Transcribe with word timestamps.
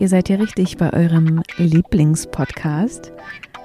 Ihr 0.00 0.08
seid 0.08 0.28
hier 0.28 0.38
richtig 0.38 0.76
bei 0.76 0.92
eurem 0.92 1.42
Lieblingspodcast. 1.56 3.12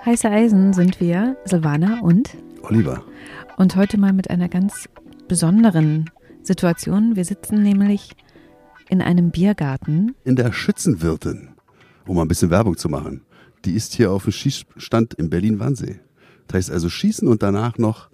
Heiße 0.03 0.29
Eisen 0.29 0.73
sind 0.73 0.99
wir, 0.99 1.37
Silvana 1.45 2.01
und 2.01 2.35
Oliver. 2.63 3.03
Und 3.57 3.75
heute 3.75 3.99
mal 3.99 4.13
mit 4.13 4.31
einer 4.31 4.49
ganz 4.49 4.89
besonderen 5.27 6.09
Situation. 6.41 7.15
Wir 7.15 7.23
sitzen 7.23 7.61
nämlich 7.61 8.15
in 8.89 9.01
einem 9.01 9.29
Biergarten. 9.29 10.15
In 10.23 10.35
der 10.35 10.51
Schützenwirtin, 10.51 11.49
um 12.07 12.15
mal 12.15 12.23
ein 12.23 12.27
bisschen 12.27 12.49
Werbung 12.49 12.77
zu 12.77 12.89
machen. 12.89 13.21
Die 13.63 13.73
ist 13.73 13.93
hier 13.93 14.11
auf 14.11 14.23
dem 14.23 14.31
Schießstand 14.31 15.13
in 15.13 15.29
Berlin-Wannsee. 15.29 15.99
Das 16.47 16.55
heißt 16.55 16.71
also 16.71 16.89
schießen 16.89 17.27
und 17.27 17.43
danach 17.43 17.77
noch 17.77 18.09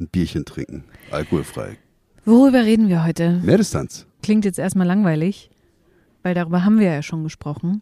ein 0.00 0.08
Bierchen 0.08 0.46
trinken. 0.46 0.84
Alkoholfrei. 1.10 1.76
Worüber 2.24 2.64
reden 2.64 2.88
wir 2.88 3.04
heute? 3.04 3.40
Mehrdistanz. 3.42 4.06
Klingt 4.22 4.44
jetzt 4.44 4.58
erstmal 4.58 4.86
langweilig, 4.86 5.50
weil 6.22 6.34
darüber 6.34 6.64
haben 6.64 6.78
wir 6.78 6.92
ja 6.92 7.02
schon 7.02 7.24
gesprochen. 7.24 7.80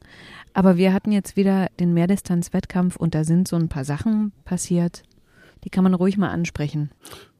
Aber 0.55 0.77
wir 0.77 0.93
hatten 0.93 1.11
jetzt 1.11 1.37
wieder 1.37 1.67
den 1.81 1.93
Mehrdistanz-Wettkampf 1.93 2.97
und 2.97 3.15
da 3.15 3.25
sind 3.25 3.49
so 3.49 3.57
ein 3.57 3.69
paar 3.69 3.85
Sachen 3.85 4.33
passiert, 4.45 5.03
die 5.65 5.71
kann 5.71 5.83
man 5.83 5.95
ruhig 5.95 6.19
mal 6.19 6.31
ansprechen. 6.31 6.91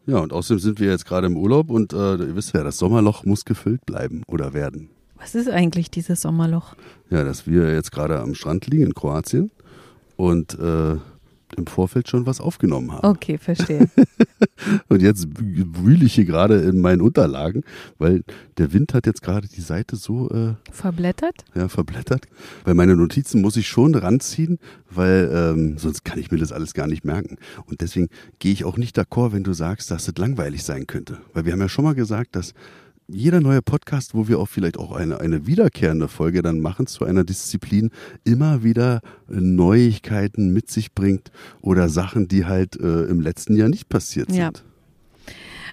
Ja, 0.07 0.19
und 0.19 0.33
außerdem 0.33 0.59
sind 0.59 0.81
wir 0.81 0.91
jetzt 0.91 1.07
gerade 1.07 1.29
im 1.29 1.37
Urlaub 1.37 1.71
und 1.71 1.93
äh, 1.93 2.15
ihr 2.17 2.35
wisst 2.35 2.53
ja, 2.55 2.65
das 2.65 2.79
Sommerloch 2.79 3.25
muss 3.25 3.45
gefüllt 3.45 3.85
bleiben 3.87 4.23
oder 4.27 4.53
werden. 4.53 4.91
Was 5.17 5.35
ist 5.35 5.49
eigentlich 5.49 5.91
dieses 5.91 6.21
Sommerloch? 6.23 6.75
Ja, 7.11 7.25
dass 7.25 7.47
wir 7.47 7.73
jetzt 7.75 7.93
gerade 7.93 8.19
am 8.21 8.35
Strand 8.35 8.67
liegen 8.67 8.87
in 8.87 8.95
Kroatien 8.95 9.51
und 10.17 10.59
äh, 10.59 10.97
im 11.55 11.67
Vorfeld 11.67 12.09
schon 12.09 12.27
was 12.27 12.41
aufgenommen 12.41 12.93
haben. 12.93 13.07
Okay, 13.07 13.39
verstehe. 13.39 13.89
und 14.89 15.03
jetzt 15.03 15.29
wühle 15.39 16.05
ich 16.05 16.15
hier 16.15 16.25
gerade 16.25 16.61
in 16.61 16.81
meinen 16.81 17.01
Unterlagen, 17.01 17.65
weil 17.99 18.23
der 18.59 18.73
Wind 18.73 18.95
hat 18.95 19.07
jetzt 19.07 19.23
gerade 19.23 19.49
die 19.49 19.61
Seite 19.61 19.97
so 19.97 20.31
äh, 20.31 20.55
verblättert. 20.71 21.45
Ja, 21.55 21.69
verblättert. 21.69 22.27
Weil 22.65 22.75
meine 22.75 22.97
Notizen 22.97 23.41
muss 23.41 23.57
ich 23.57 23.69
schon 23.69 23.95
ranziehen, 23.95 24.59
weil 24.91 25.31
ähm, 25.33 25.79
sonst 25.79 26.05
kann 26.05 26.19
ich 26.19 26.31
mir 26.31 26.39
das 26.39 26.53
alles 26.53 26.75
gar 26.75 26.87
nicht 26.87 27.05
merken. 27.05 27.37
Und 27.67 27.81
deswegen 27.81 28.09
gehe 28.39 28.53
ich 28.53 28.65
auch 28.65 28.77
nicht 28.77 28.99
d'accord, 28.99 29.33
wenn 29.33 29.45
du 29.45 29.53
sagst, 29.53 29.91
dass 29.91 30.09
es 30.09 30.17
langweilig 30.17 30.65
sein 30.65 30.87
könnte. 30.87 31.19
Weil 31.33 31.45
wir 31.45 31.53
haben 31.53 31.61
ja 31.61 31.69
schon 31.69 31.85
mal 31.85 31.95
gesagt, 31.95 32.37
dass 32.37 32.55
jeder 33.09 33.41
neue 33.41 33.63
Podcast, 33.63 34.15
wo 34.15 34.29
wir 34.29 34.39
auch 34.39 34.49
vielleicht 34.49 34.79
auch 34.79 34.93
eine, 34.93 35.21
eine 35.21 35.47
wiederkehrende 35.47 36.09
Folge 36.09 36.43
dann 36.43 36.61
machen 36.61 36.87
zu 36.87 37.05
einer 37.05 37.25
Disziplin, 37.25 37.91
immer 38.25 38.63
wieder 38.63 39.01
Neuigkeiten 39.29 40.53
mit 40.53 40.71
sich 40.71 40.93
bringt 40.93 41.31
oder 41.63 41.89
Sachen, 41.89 42.29
die 42.29 42.45
halt 42.45 42.79
äh, 42.79 43.05
im 43.05 43.21
letzten 43.21 43.57
Jahr 43.57 43.69
nicht 43.69 43.89
passiert 43.89 44.31
sind. 44.31 44.39
Ja. 44.39 44.51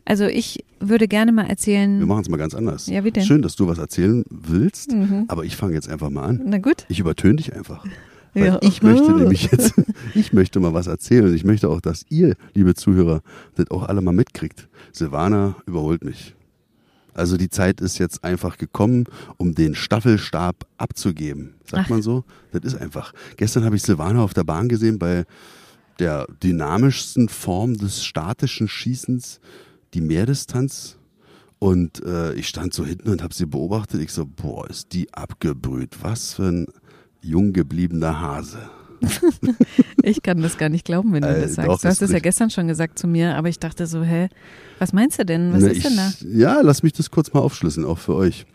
Also 0.06 0.26
ich 0.26 0.64
würde 0.80 1.08
gerne 1.08 1.32
mal 1.32 1.48
erzählen. 1.48 2.00
Wir 2.00 2.06
machen 2.06 2.22
es 2.22 2.30
mal 2.30 2.38
ganz 2.38 2.54
anders. 2.54 2.88
Ja, 2.88 3.04
wie 3.04 3.12
denn? 3.12 3.26
Schön, 3.26 3.42
dass 3.42 3.56
du 3.56 3.68
was 3.68 3.80
erzählen 3.80 4.24
willst, 4.30 4.92
mhm. 4.92 5.26
aber 5.28 5.44
ich 5.44 5.56
fange 5.56 5.74
jetzt 5.74 5.90
einfach 5.90 6.10
mal 6.10 6.24
an. 6.24 6.42
Na 6.46 6.60
gut. 6.60 6.86
Ich 6.90 7.00
übertöne 7.00 7.36
dich 7.36 7.54
einfach. 7.54 7.86
Ja. 8.38 8.60
ich 8.62 8.84
möchte 8.84 9.14
nämlich 9.16 9.50
jetzt, 9.50 9.76
ich 10.14 10.34
möchte 10.34 10.60
mal 10.60 10.74
was 10.74 10.88
erzählen. 10.88 11.34
Ich 11.34 11.46
möchte 11.46 11.70
auch, 11.70 11.80
dass 11.80 12.06
ihr, 12.10 12.36
liebe 12.54 12.76
Zuhörer, 12.76 13.22
das 13.56 13.72
auch 13.72 13.84
alle 13.84 14.02
mal 14.02 14.12
mitkriegt. 14.12 14.68
Silvana 14.92 15.56
überholt 15.66 16.04
mich. 16.04 16.36
Also 17.16 17.38
die 17.38 17.50
Zeit 17.50 17.82
ist 17.82 17.98
jetzt 17.98 18.24
einfach 18.24 18.58
gekommen, 18.58 19.06
um 19.38 19.56
den 19.56 19.74
Staffelstab 19.74 20.68
abzugeben. 20.78 21.56
Sagt 21.64 21.86
Ach. 21.86 21.90
man 21.90 22.02
so? 22.02 22.26
Das 22.52 22.74
ist 22.74 22.80
einfach. 22.80 23.14
Gestern 23.38 23.64
habe 23.64 23.78
ich 23.78 23.82
Silvana 23.82 24.22
auf 24.22 24.34
der 24.34 24.44
Bahn 24.44 24.68
gesehen 24.68 25.00
bei 25.00 25.26
der 25.98 26.28
dynamischsten 26.44 27.30
Form 27.30 27.78
des 27.78 28.04
statischen 28.04 28.68
Schießens, 28.68 29.40
die 29.94 30.02
Mehrdistanz. 30.02 30.98
Und 31.58 32.04
äh, 32.04 32.34
ich 32.34 32.50
stand 32.50 32.74
so 32.74 32.86
hinten 32.86 33.10
und 33.10 33.24
habe 33.24 33.34
sie 33.34 33.46
beobachtet. 33.46 34.02
Ich 34.02 34.12
so, 34.12 34.26
boah, 34.26 34.70
ist 34.70 34.92
die 34.92 35.14
abgebrüht. 35.14 35.96
Was 36.02 36.34
für 36.34 36.50
ein 36.50 36.68
jung 37.22 37.54
gebliebener 37.54 38.20
Hase. 38.20 38.60
Ich 40.04 40.22
kann 40.22 40.42
das 40.42 40.58
gar 40.58 40.70
nicht 40.70 40.86
glauben, 40.86 41.14
wenn 41.14 41.22
du 41.22 41.30
äh, 41.30 41.42
das 41.42 41.56
sagst. 41.56 41.70
Doch, 41.70 41.82
du 41.82 41.88
hast 41.88 42.02
es 42.02 42.12
ja 42.12 42.20
gestern 42.20 42.50
schon 42.50 42.68
gesagt 42.68 43.00
zu 43.00 43.08
mir, 43.08 43.36
aber 43.36 43.50
ich 43.50 43.60
dachte 43.60 43.88
so, 43.88 44.04
hä, 44.04 44.30
was 44.80 44.94
meinst 44.94 45.20
du 45.20 45.26
denn? 45.26 45.54
Was 45.54 45.64
Na, 45.64 45.70
ist 45.70 45.86
denn 45.86 45.96
da? 45.96 46.12
ja, 46.28 46.62
lass 46.62 46.84
mich 46.84 46.94
das 46.94 47.12
kurz 47.12 47.34
mal 47.34 47.40
aufschlüsseln, 47.42 47.86
auch 47.86 47.98
für 47.98 48.16
euch. 48.16 48.46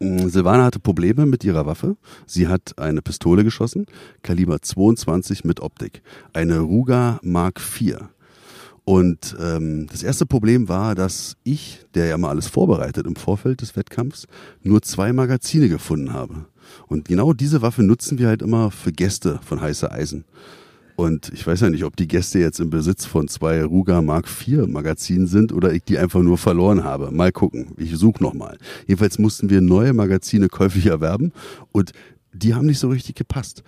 Mm, 0.00 0.28
Silvana 0.28 0.64
hatte 0.64 0.80
Probleme 0.80 1.26
mit 1.26 1.44
ihrer 1.44 1.66
Waffe. 1.66 1.96
Sie 2.26 2.48
hat 2.48 2.78
eine 2.78 3.02
Pistole 3.02 3.44
geschossen, 3.44 3.86
Kaliber 4.22 4.60
22 4.60 5.44
mit 5.44 5.60
Optik. 5.60 6.02
Eine 6.32 6.60
Ruger 6.60 7.20
Mark 7.22 7.60
IV. 7.60 7.96
Und 8.88 9.36
ähm, 9.40 9.88
das 9.90 10.04
erste 10.04 10.26
Problem 10.26 10.68
war, 10.68 10.94
dass 10.94 11.36
ich, 11.42 11.80
der 11.94 12.06
ja 12.06 12.16
mal 12.16 12.28
alles 12.28 12.46
vorbereitet 12.46 13.04
im 13.04 13.16
Vorfeld 13.16 13.60
des 13.60 13.74
Wettkampfs, 13.74 14.28
nur 14.62 14.80
zwei 14.80 15.12
Magazine 15.12 15.68
gefunden 15.68 16.12
habe. 16.12 16.46
Und 16.86 17.08
genau 17.08 17.32
diese 17.32 17.62
Waffe 17.62 17.82
nutzen 17.82 18.20
wir 18.20 18.28
halt 18.28 18.42
immer 18.42 18.70
für 18.70 18.92
Gäste 18.92 19.40
von 19.44 19.60
heißer 19.60 19.90
Eisen. 19.90 20.24
Und 20.94 21.32
ich 21.34 21.44
weiß 21.44 21.62
ja 21.62 21.68
nicht, 21.68 21.82
ob 21.82 21.96
die 21.96 22.06
Gäste 22.06 22.38
jetzt 22.38 22.60
im 22.60 22.70
Besitz 22.70 23.04
von 23.04 23.26
zwei 23.26 23.64
Ruger 23.64 24.02
Mark 24.02 24.28
IV 24.28 24.68
Magazinen 24.68 25.26
sind 25.26 25.52
oder 25.52 25.72
ich 25.72 25.82
die 25.82 25.98
einfach 25.98 26.22
nur 26.22 26.38
verloren 26.38 26.84
habe. 26.84 27.10
Mal 27.10 27.32
gucken. 27.32 27.72
Ich 27.78 27.96
suche 27.96 28.22
nochmal. 28.22 28.56
Jedenfalls 28.86 29.18
mussten 29.18 29.50
wir 29.50 29.62
neue 29.62 29.94
Magazine 29.94 30.48
käuflich 30.48 30.86
erwerben 30.86 31.32
und 31.72 31.90
die 32.32 32.54
haben 32.54 32.66
nicht 32.66 32.78
so 32.78 32.88
richtig 32.88 33.16
gepasst. 33.16 33.64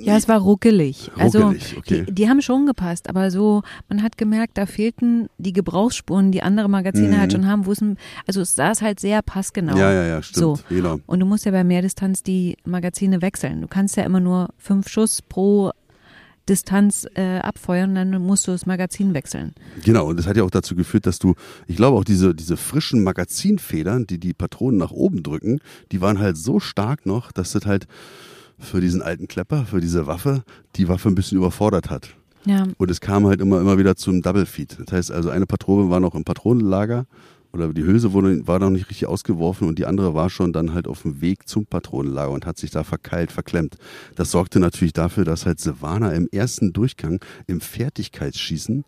Ja, 0.00 0.16
es 0.16 0.28
war 0.28 0.40
ruckelig. 0.40 1.10
Also 1.16 1.40
ruckelig, 1.40 1.76
okay. 1.78 2.04
die, 2.08 2.14
die, 2.14 2.28
haben 2.28 2.42
schon 2.42 2.66
gepasst, 2.66 3.08
aber 3.08 3.30
so, 3.30 3.62
man 3.88 4.02
hat 4.02 4.18
gemerkt, 4.18 4.58
da 4.58 4.66
fehlten 4.66 5.28
die 5.38 5.52
Gebrauchsspuren, 5.52 6.32
die 6.32 6.42
andere 6.42 6.68
Magazine 6.68 7.08
halt 7.08 7.16
mhm. 7.16 7.20
halt 7.20 7.32
schon 7.32 7.46
haben, 7.46 7.66
wo 7.66 7.72
es, 7.72 7.82
also 8.26 8.40
es 8.40 8.54
saß 8.54 8.82
halt 8.82 9.00
sehr 9.00 9.22
passgenau. 9.22 9.76
Ja, 9.76 9.92
ja, 9.92 10.04
ja, 10.04 10.22
stimmt. 10.22 10.36
So. 10.36 10.58
Genau. 10.68 11.00
Und 11.06 11.20
du 11.20 11.26
musst 11.26 11.44
ja 11.44 11.52
bei 11.52 11.64
Mehrdistanz 11.64 12.22
die 12.22 12.56
Magazine 12.64 13.22
wechseln. 13.22 13.60
Du 13.60 13.68
kannst 13.68 13.96
ja 13.96 14.04
immer 14.04 14.20
nur 14.20 14.48
fünf 14.58 14.88
Schuss 14.88 15.22
pro 15.22 15.72
Distanz 16.48 17.06
äh, 17.14 17.38
abfeuern, 17.38 17.94
dann 17.94 18.10
musst 18.20 18.46
du 18.48 18.52
das 18.52 18.66
Magazin 18.66 19.14
wechseln. 19.14 19.54
Genau, 19.84 20.08
und 20.08 20.18
das 20.18 20.26
hat 20.26 20.36
ja 20.36 20.42
auch 20.42 20.50
dazu 20.50 20.74
geführt, 20.74 21.06
dass 21.06 21.18
du, 21.18 21.34
ich 21.66 21.76
glaube 21.76 21.98
auch 21.98 22.04
diese, 22.04 22.34
diese 22.34 22.56
frischen 22.56 23.04
Magazinfedern, 23.04 24.06
die 24.06 24.18
die 24.18 24.34
Patronen 24.34 24.78
nach 24.78 24.90
oben 24.90 25.22
drücken, 25.22 25.60
die 25.92 26.00
waren 26.00 26.18
halt 26.18 26.36
so 26.36 26.58
stark 26.58 27.06
noch, 27.06 27.30
dass 27.30 27.52
das 27.52 27.64
halt 27.66 27.86
für 28.62 28.80
diesen 28.80 29.02
alten 29.02 29.28
Klepper, 29.28 29.66
für 29.66 29.80
diese 29.80 30.06
Waffe, 30.06 30.42
die 30.76 30.88
Waffe 30.88 31.08
ein 31.08 31.14
bisschen 31.14 31.38
überfordert 31.38 31.90
hat. 31.90 32.14
Ja. 32.44 32.66
Und 32.76 32.90
es 32.90 33.00
kam 33.00 33.26
halt 33.26 33.40
immer, 33.40 33.60
immer 33.60 33.78
wieder 33.78 33.96
zum 33.96 34.22
Double 34.22 34.46
Feed. 34.46 34.78
Das 34.78 34.92
heißt 34.92 35.12
also, 35.12 35.30
eine 35.30 35.46
Patrone 35.46 35.90
war 35.90 36.00
noch 36.00 36.14
im 36.14 36.24
Patronenlager 36.24 37.06
oder 37.52 37.72
die 37.72 37.84
Hülse 37.84 38.12
wurde, 38.12 38.46
war 38.46 38.58
noch 38.58 38.70
nicht 38.70 38.88
richtig 38.88 39.06
ausgeworfen 39.06 39.68
und 39.68 39.78
die 39.78 39.86
andere 39.86 40.14
war 40.14 40.30
schon 40.30 40.52
dann 40.52 40.72
halt 40.72 40.88
auf 40.88 41.02
dem 41.02 41.20
Weg 41.20 41.46
zum 41.48 41.66
Patronenlager 41.66 42.30
und 42.30 42.46
hat 42.46 42.56
sich 42.56 42.70
da 42.70 42.82
verkeilt, 42.82 43.30
verklemmt. 43.30 43.76
Das 44.16 44.30
sorgte 44.30 44.58
natürlich 44.58 44.94
dafür, 44.94 45.24
dass 45.24 45.44
halt 45.44 45.60
Silvana 45.60 46.12
im 46.12 46.28
ersten 46.32 46.72
Durchgang 46.72 47.20
im 47.46 47.60
Fertigkeitsschießen 47.60 48.84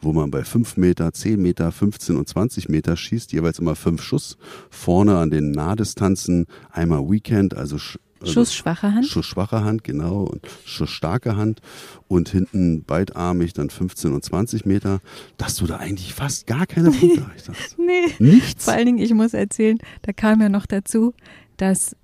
wo 0.00 0.12
man 0.12 0.30
bei 0.30 0.44
5 0.44 0.76
Meter, 0.76 1.12
10 1.12 1.40
Meter, 1.40 1.72
15 1.72 2.16
und 2.16 2.28
20 2.28 2.68
Meter 2.68 2.96
schießt, 2.96 3.32
jeweils 3.32 3.58
immer 3.58 3.74
fünf 3.74 4.02
Schuss. 4.02 4.36
Vorne 4.70 5.18
an 5.18 5.30
den 5.30 5.50
Nahdistanzen 5.50 6.46
einmal 6.70 7.08
Weekend, 7.10 7.54
also 7.54 7.78
also 8.20 8.32
Schussschwache 8.32 8.94
Hand? 8.94 9.06
Schussschwache 9.06 9.64
Hand, 9.64 9.84
genau. 9.84 10.22
Und 10.22 10.46
schussstarke 10.64 11.36
Hand. 11.36 11.60
Und 12.08 12.28
hinten 12.28 12.84
beidarmig 12.84 13.52
dann 13.52 13.70
15 13.70 14.12
und 14.12 14.24
20 14.24 14.64
Meter, 14.66 15.00
dass 15.36 15.56
du 15.56 15.66
da 15.66 15.76
eigentlich 15.76 16.14
fast 16.14 16.46
gar 16.46 16.66
keine 16.66 16.90
Punkte 16.90 17.20
erreicht 17.28 17.48
hast. 17.48 17.78
nee. 17.78 18.12
Nichts. 18.18 18.64
Vor 18.64 18.74
allen 18.74 18.86
Dingen, 18.86 18.98
ich 18.98 19.12
muss 19.14 19.34
erzählen, 19.34 19.78
da 20.02 20.12
kam 20.12 20.40
ja 20.40 20.48
noch 20.48 20.66
dazu, 20.66 21.14
dass 21.56 21.96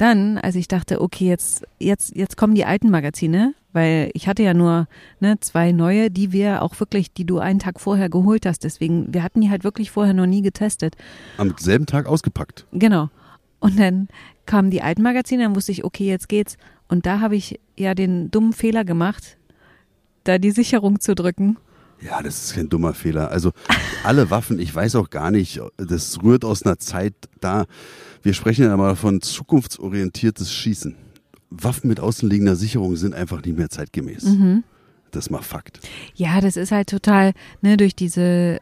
dann, 0.00 0.38
als 0.38 0.54
ich 0.54 0.66
dachte, 0.66 1.02
okay, 1.02 1.28
jetzt, 1.28 1.66
jetzt, 1.78 2.16
jetzt 2.16 2.36
kommen 2.38 2.54
die 2.54 2.64
alten 2.64 2.90
Magazine, 2.90 3.54
weil 3.72 4.10
ich 4.14 4.28
hatte 4.28 4.42
ja 4.42 4.54
nur 4.54 4.86
ne, 5.20 5.38
zwei 5.40 5.72
neue, 5.72 6.10
die 6.10 6.32
wir 6.32 6.62
auch 6.62 6.78
wirklich, 6.80 7.12
die 7.12 7.26
du 7.26 7.38
einen 7.38 7.58
Tag 7.58 7.80
vorher 7.80 8.08
geholt 8.08 8.46
hast. 8.46 8.64
Deswegen, 8.64 9.12
wir 9.12 9.22
hatten 9.22 9.42
die 9.42 9.50
halt 9.50 9.62
wirklich 9.62 9.90
vorher 9.90 10.14
noch 10.14 10.26
nie 10.26 10.42
getestet. 10.42 10.96
Am 11.36 11.54
selben 11.58 11.86
Tag 11.86 12.06
ausgepackt. 12.06 12.66
Genau. 12.72 13.10
Und 13.60 13.78
dann 13.78 14.08
kamen 14.46 14.70
die 14.70 14.82
alten 14.82 15.02
Magazine, 15.02 15.44
dann 15.44 15.54
wusste 15.54 15.72
ich, 15.72 15.84
okay, 15.84 16.06
jetzt 16.06 16.28
geht's. 16.28 16.56
Und 16.88 17.06
da 17.06 17.20
habe 17.20 17.36
ich 17.36 17.60
ja 17.76 17.94
den 17.94 18.30
dummen 18.30 18.52
Fehler 18.52 18.84
gemacht, 18.84 19.36
da 20.24 20.38
die 20.38 20.50
Sicherung 20.50 20.98
zu 21.00 21.14
drücken. 21.14 21.56
Ja, 22.02 22.22
das 22.22 22.44
ist 22.44 22.54
kein 22.54 22.68
dummer 22.68 22.94
Fehler. 22.94 23.30
Also 23.30 23.52
alle 24.04 24.30
Waffen, 24.30 24.58
ich 24.58 24.74
weiß 24.74 24.96
auch 24.96 25.10
gar 25.10 25.30
nicht, 25.30 25.60
das 25.76 26.22
rührt 26.22 26.44
aus 26.44 26.62
einer 26.62 26.78
Zeit 26.78 27.14
da. 27.40 27.66
Wir 28.22 28.32
sprechen 28.32 28.64
ja 28.64 28.76
mal 28.76 28.96
von 28.96 29.20
zukunftsorientiertes 29.20 30.52
Schießen. 30.52 30.96
Waffen 31.50 31.88
mit 31.88 32.00
außenliegender 32.00 32.56
Sicherung 32.56 32.96
sind 32.96 33.14
einfach 33.14 33.44
nicht 33.44 33.58
mehr 33.58 33.68
zeitgemäß. 33.68 34.24
Mhm. 34.24 34.64
Das 35.12 35.26
ist 35.26 35.30
mal 35.30 35.42
Fakt. 35.42 35.80
Ja, 36.14 36.40
das 36.40 36.56
ist 36.56 36.70
halt 36.72 36.88
total, 36.88 37.32
ne, 37.62 37.76
durch 37.76 37.94
diese, 37.96 38.58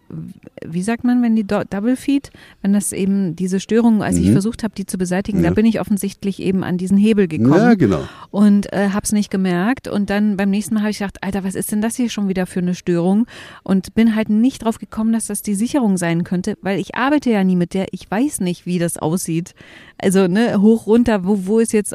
wie 0.65 0.83
sagt 0.83 1.05
man, 1.05 1.23
wenn 1.23 1.37
die 1.37 1.45
Do 1.45 1.63
Double 1.69 1.97
Feed, 1.97 2.31
wenn 2.63 2.73
das 2.73 2.93
eben 2.93 3.37
diese 3.37 3.61
Störung, 3.61 4.03
als 4.03 4.17
ich 4.17 4.29
Mhm. 4.29 4.33
versucht 4.33 4.63
habe, 4.65 4.75
die 4.75 4.87
zu 4.87 4.99
beseitigen, 4.99 5.43
Ja. 5.43 5.49
da 5.51 5.55
bin 5.55 5.67
ich 5.67 5.81
offensichtlich 5.81 6.41
eben 6.43 6.65
an 6.65 6.79
diesen 6.79 6.97
Hebel 6.97 7.29
gekommen 7.29 7.55
Ja, 7.55 7.75
genau. 7.75 8.03
und 8.31 8.73
äh, 8.73 8.91
hab's 8.93 9.13
nicht 9.13 9.31
gemerkt 9.31 9.89
und 9.89 10.11
dann 10.11 10.37
beim 10.37 10.51
nächsten 10.51 10.75
Mal 10.75 10.81
habe 10.81 10.91
ich 10.91 10.99
gedacht, 10.99 11.19
Alter, 11.23 11.45
was 11.45 11.55
ist 11.55 11.71
denn 11.73 11.81
das 11.83 11.97
hier 11.97 12.09
schon 12.11 12.29
wieder 12.29 12.47
für 12.47 12.61
eine 12.61 12.75
Störung 12.75 13.27
und 13.63 13.95
bin 13.95 14.15
halt 14.15 14.29
nicht 14.31 14.65
drauf 14.65 14.79
gekommen, 14.79 15.13
dass 15.13 15.27
das 15.27 15.43
die 15.43 15.55
Sicherung 15.55 15.97
sein 15.97 16.25
könnte, 16.25 16.57
weil 16.63 16.79
ich 16.79 16.95
arbeite 16.95 17.31
ja 17.31 17.45
nie 17.45 17.57
mit 17.57 17.75
der, 17.75 17.87
ich 17.93 18.11
weiß 18.11 18.41
nicht, 18.41 18.67
wie 18.67 18.79
das 18.79 18.97
aussieht. 18.97 19.55
Also, 19.99 20.29
ne, 20.29 20.61
hoch 20.61 20.87
runter, 20.87 21.25
wo 21.25 21.47
wo 21.47 21.59
ist 21.59 21.73
jetzt 21.73 21.95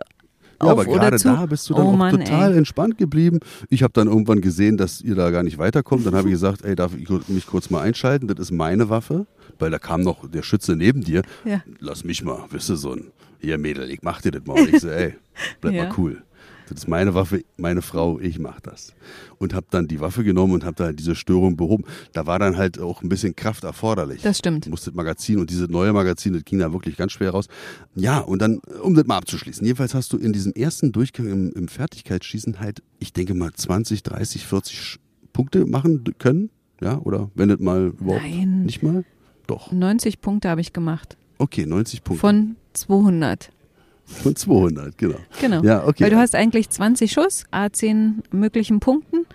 Ja, 0.65 0.71
aber 0.71 0.81
auf 0.81 0.87
oder 0.87 1.09
gerade 1.09 1.17
da 1.17 1.45
bist 1.45 1.69
du 1.69 1.73
dann 1.73 1.85
oh 1.85 1.89
auch 1.91 1.95
Mann, 1.95 2.11
total 2.11 2.51
ey. 2.51 2.57
entspannt 2.57 2.97
geblieben. 2.97 3.39
Ich 3.69 3.83
habe 3.83 3.93
dann 3.93 4.07
irgendwann 4.07 4.41
gesehen, 4.41 4.77
dass 4.77 5.01
ihr 5.01 5.15
da 5.15 5.29
gar 5.29 5.43
nicht 5.43 5.57
weiterkommt. 5.57 6.05
Dann 6.05 6.15
habe 6.15 6.27
ich 6.27 6.33
gesagt, 6.33 6.63
ey, 6.63 6.75
darf 6.75 6.95
ich 6.95 7.07
mich 7.27 7.45
kurz 7.45 7.69
mal 7.69 7.81
einschalten? 7.81 8.27
Das 8.27 8.39
ist 8.39 8.51
meine 8.51 8.89
Waffe. 8.89 9.25
Weil 9.59 9.69
da 9.71 9.79
kam 9.79 10.01
noch 10.01 10.27
der 10.27 10.41
Schütze 10.41 10.75
neben 10.75 11.01
dir. 11.03 11.21
Ja. 11.45 11.61
Lass 11.79 12.03
mich 12.03 12.23
mal, 12.23 12.45
wisst 12.49 12.69
du, 12.69 12.75
so 12.75 12.93
ein, 12.93 13.11
hier 13.39 13.57
Mädel, 13.57 13.89
ich 13.91 14.01
mach 14.01 14.21
dir 14.21 14.31
das 14.31 14.45
mal. 14.45 14.59
Und 14.59 14.73
ich 14.73 14.81
so, 14.81 14.89
ey, 14.89 15.15
bleib 15.61 15.73
Ja. 15.75 15.83
mal 15.85 15.93
cool. 15.97 16.23
Das 16.69 16.79
ist 16.79 16.87
meine 16.87 17.13
Waffe, 17.13 17.43
meine 17.57 17.81
Frau, 17.81 18.19
ich 18.19 18.39
mach 18.39 18.59
das. 18.61 18.93
Und 19.37 19.53
habe 19.53 19.65
dann 19.69 19.87
die 19.87 19.99
Waffe 19.99 20.23
genommen 20.23 20.53
und 20.53 20.63
habe 20.63 20.75
da 20.77 20.91
diese 20.93 21.15
Störung 21.15 21.57
behoben. 21.57 21.83
Da 22.13 22.25
war 22.25 22.39
dann 22.39 22.55
halt 22.57 22.79
auch 22.79 23.01
ein 23.03 23.09
bisschen 23.09 23.35
Kraft 23.35 23.63
erforderlich. 23.63 24.21
Das 24.21 24.37
stimmt. 24.37 24.67
Musste 24.69 24.91
das 24.91 24.95
Magazin 24.95 25.39
und 25.39 25.49
dieses 25.49 25.67
neue 25.69 25.91
Magazin, 25.93 26.33
das 26.33 26.45
ging 26.45 26.59
da 26.59 26.71
wirklich 26.71 26.95
ganz 26.97 27.11
schwer 27.11 27.31
raus. 27.31 27.47
Ja, 27.95 28.19
und 28.19 28.41
dann, 28.41 28.59
um 28.81 28.95
das 28.95 29.05
mal 29.05 29.17
abzuschließen, 29.17 29.65
jedenfalls 29.65 29.93
hast 29.93 30.13
du 30.13 30.17
in 30.17 30.31
diesem 30.33 30.53
ersten 30.53 30.91
Durchgang 30.91 31.27
im, 31.29 31.51
im 31.53 31.67
Fertigkeitsschießen 31.67 32.59
halt, 32.59 32.81
ich 32.99 33.11
denke 33.13 33.33
mal 33.33 33.51
20, 33.53 34.03
30, 34.03 34.45
40 34.47 34.77
Sch- 34.79 34.97
Punkte 35.33 35.65
machen 35.65 36.03
können. 36.19 36.49
Ja, 36.81 36.97
oder 36.99 37.29
wenn 37.35 37.49
das 37.49 37.59
mal 37.59 37.87
überhaupt 37.99 38.23
Nein. 38.23 38.63
nicht 38.63 38.83
mal? 38.83 39.03
Doch. 39.47 39.71
90 39.71 40.21
Punkte 40.21 40.49
habe 40.49 40.61
ich 40.61 40.73
gemacht. 40.73 41.17
Okay, 41.37 41.65
90 41.65 42.03
Punkte. 42.03 42.21
Von 42.21 42.55
200. 42.73 43.49
Von 44.05 44.35
200, 44.35 44.97
genau. 44.97 45.17
Genau. 45.39 45.63
Ja, 45.63 45.85
okay. 45.85 46.03
Weil 46.03 46.11
du 46.11 46.17
hast 46.17 46.35
eigentlich 46.35 46.69
20 46.69 47.11
Schuss, 47.11 47.45
A10 47.51 48.23
möglichen 48.31 48.79
Punkten. 48.79 49.25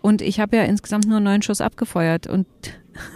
Und 0.00 0.22
ich 0.22 0.40
habe 0.40 0.56
ja 0.56 0.64
insgesamt 0.64 1.06
nur 1.06 1.20
neun 1.20 1.42
Schuss 1.42 1.60
abgefeuert. 1.60 2.26
Und 2.26 2.46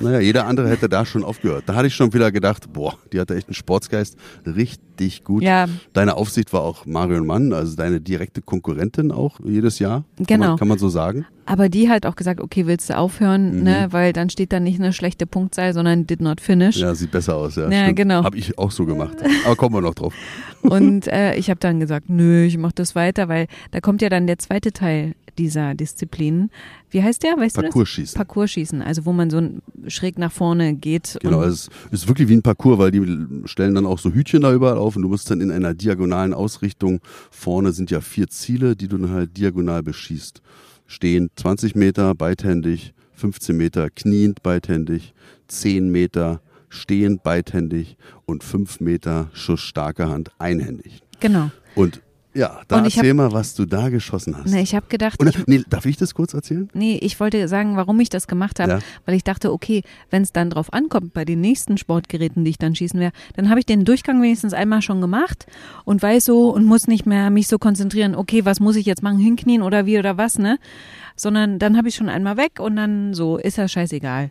Naja, 0.00 0.20
jeder 0.20 0.46
andere 0.46 0.68
hätte 0.68 0.88
da 0.88 1.04
schon 1.06 1.24
aufgehört. 1.24 1.64
Da 1.66 1.74
hatte 1.74 1.86
ich 1.86 1.94
schon 1.94 2.12
wieder 2.12 2.32
gedacht, 2.32 2.72
boah, 2.72 2.94
die 3.12 3.20
hatte 3.20 3.34
echt 3.36 3.48
einen 3.48 3.54
Sportsgeist. 3.54 4.16
Richtig 4.46 5.24
gut. 5.24 5.42
ja, 5.42 5.66
Deine 5.92 6.16
Aufsicht 6.16 6.52
war 6.52 6.62
auch 6.62 6.84
Marion 6.86 7.26
Mann, 7.26 7.52
also 7.52 7.76
deine 7.76 8.00
direkte 8.00 8.42
Konkurrentin 8.42 9.12
auch 9.12 9.38
jedes 9.44 9.78
Jahr. 9.78 10.04
Kann 10.16 10.26
Genau. 10.26 10.46
Man, 10.48 10.58
kann 10.58 10.68
man 10.68 10.78
so 10.78 10.88
sagen. 10.88 11.24
aber 11.46 11.68
die 11.68 11.88
hat 11.88 12.04
auch 12.06 12.16
gesagt, 12.16 12.40
okay, 12.40 12.66
willst 12.66 12.90
du 12.90 12.96
aufhören, 12.96 13.58
Mhm. 13.58 13.62
ne? 13.62 13.86
Weil 13.90 14.12
dann 14.12 14.28
steht 14.30 14.52
da 14.52 14.58
nicht 14.60 14.80
eine 14.80 14.92
schlechte 14.92 15.26
Punktzahl, 15.26 15.72
sondern 15.72 16.06
did 16.06 16.20
not 16.20 16.40
finish. 16.40 16.76
Ja, 16.78 16.94
sieht 16.94 17.10
besser 17.12 17.36
aus. 17.36 17.56
Ja, 17.56 17.70
Ja, 17.70 17.82
stimmt. 17.84 17.96
genau. 17.96 18.24
Habe 18.24 18.36
ich 18.36 18.58
auch 18.58 18.70
so 18.72 18.84
gemacht. 18.86 19.16
Aber 19.46 19.54
kommen 19.56 19.74
wir 19.76 19.80
noch 19.80 19.94
drauf. 19.94 20.14
Und 20.62 21.06
äh, 21.06 21.34
ich 21.36 21.50
habe 21.50 21.60
dann 21.60 21.78
gesagt, 21.80 22.08
nö, 22.10 22.42
ich 22.44 22.58
mach 22.58 22.72
das 22.72 22.94
weiter, 22.96 23.28
weil 23.28 23.46
da 23.70 23.80
kommt 23.80 24.02
ja 24.02 24.08
dann 24.08 24.26
der 24.26 24.38
zweite 24.40 24.72
Teil 24.72 25.14
dieser 25.38 25.74
Disziplinen. 25.74 26.50
Wie 26.90 27.02
heißt 27.02 27.22
der? 27.22 27.36
Weißt? 27.36 27.54
Parcours-Schießen. 27.56 28.16
Parcourschießen, 28.16 28.82
also 28.82 29.06
wo 29.06 29.12
man 29.12 29.30
so 29.30 29.40
schräg 29.86 30.18
nach 30.18 30.32
vorne 30.32 30.74
geht. 30.74 31.18
Genau, 31.22 31.42
es 31.42 31.70
ist 31.90 32.08
wirklich 32.08 32.28
wie 32.28 32.34
ein 32.34 32.42
Parcours, 32.42 32.78
weil 32.78 32.90
die 32.90 33.46
stellen 33.46 33.74
dann 33.74 33.86
auch 33.86 33.98
so 33.98 34.12
Hütchen 34.12 34.42
da 34.42 34.52
überall 34.52 34.78
auf 34.78 34.96
und 34.96 35.02
du 35.02 35.08
musst 35.08 35.30
dann 35.30 35.40
in 35.40 35.50
einer 35.50 35.74
diagonalen 35.74 36.34
Ausrichtung, 36.34 37.00
vorne 37.30 37.72
sind 37.72 37.90
ja 37.90 38.00
vier 38.00 38.28
Ziele, 38.28 38.76
die 38.76 38.88
du 38.88 38.98
dann 38.98 39.10
halt 39.10 39.36
diagonal 39.36 39.82
beschießt. 39.82 40.42
Stehen 40.86 41.30
20 41.36 41.74
Meter 41.74 42.14
beidhändig, 42.14 42.94
15 43.12 43.56
Meter 43.56 43.90
kniend 43.90 44.42
beidhändig, 44.42 45.14
10 45.48 45.90
Meter 45.90 46.40
stehend 46.70 47.22
beidhändig 47.22 47.96
und 48.26 48.44
5 48.44 48.80
Meter 48.80 49.30
Schuss 49.32 49.60
starker 49.60 50.08
Hand 50.08 50.30
einhändig. 50.38 51.02
genau. 51.20 51.50
Und 51.74 52.00
ja, 52.38 52.60
da 52.68 52.78
Und 52.78 52.86
ich 52.86 52.96
erzähl 52.96 53.14
mal, 53.14 53.32
was 53.32 53.54
du 53.54 53.66
da 53.66 53.88
geschossen 53.88 54.36
hast. 54.36 54.50
Ne, 54.50 54.62
ich 54.62 54.74
habe 54.74 54.86
gedacht, 54.88 55.20
Und, 55.20 55.28
ich, 55.28 55.46
nee, 55.46 55.62
darf 55.68 55.84
ich 55.86 55.96
das 55.96 56.14
kurz 56.14 56.32
erzählen? 56.34 56.68
Nee, 56.72 56.96
ich 57.02 57.18
wollte 57.20 57.48
sagen, 57.48 57.76
warum 57.76 57.98
ich 58.00 58.08
das 58.08 58.28
gemacht 58.28 58.60
habe, 58.60 58.72
Ja. 58.72 58.78
weil 59.06 59.14
ich 59.16 59.24
dachte, 59.24 59.52
okay, 59.52 59.82
wenn 60.10 60.22
es 60.22 60.32
dann 60.32 60.50
drauf 60.50 60.72
ankommt 60.72 61.12
bei 61.12 61.24
den 61.24 61.40
nächsten 61.40 61.76
Sportgeräten, 61.78 62.44
die 62.44 62.50
ich 62.50 62.58
dann 62.58 62.74
schießen 62.74 62.98
werde, 63.00 63.16
dann 63.36 63.50
habe 63.50 63.60
ich 63.60 63.66
den 63.66 63.84
Durchgang 63.84 64.22
wenigstens 64.22 64.52
einmal 64.54 64.82
schon 64.82 65.00
gemacht 65.00 65.46
und 65.84 66.00
weiß 66.00 66.24
so 66.26 66.50
und 66.50 66.64
muss 66.64 66.86
nicht 66.86 67.06
mehr 67.06 67.30
mich 67.30 67.48
so 67.48 67.58
konzentrieren, 67.58 68.14
okay, 68.14 68.44
was 68.44 68.60
muss 68.60 68.76
ich 68.76 68.86
jetzt 68.86 69.02
machen, 69.02 69.18
hinknien 69.18 69.62
oder 69.62 69.84
wie 69.86 69.98
oder 69.98 70.16
was, 70.16 70.38
ne? 70.38 70.58
Sondern 71.16 71.58
dann 71.58 71.76
habe 71.76 71.88
ich 71.88 71.96
schon 71.96 72.08
einmal 72.08 72.36
weg 72.36 72.60
und 72.60 72.76
dann 72.76 73.12
so, 73.14 73.36
ist 73.38 73.58
ja 73.58 73.66
scheißegal. 73.66 74.30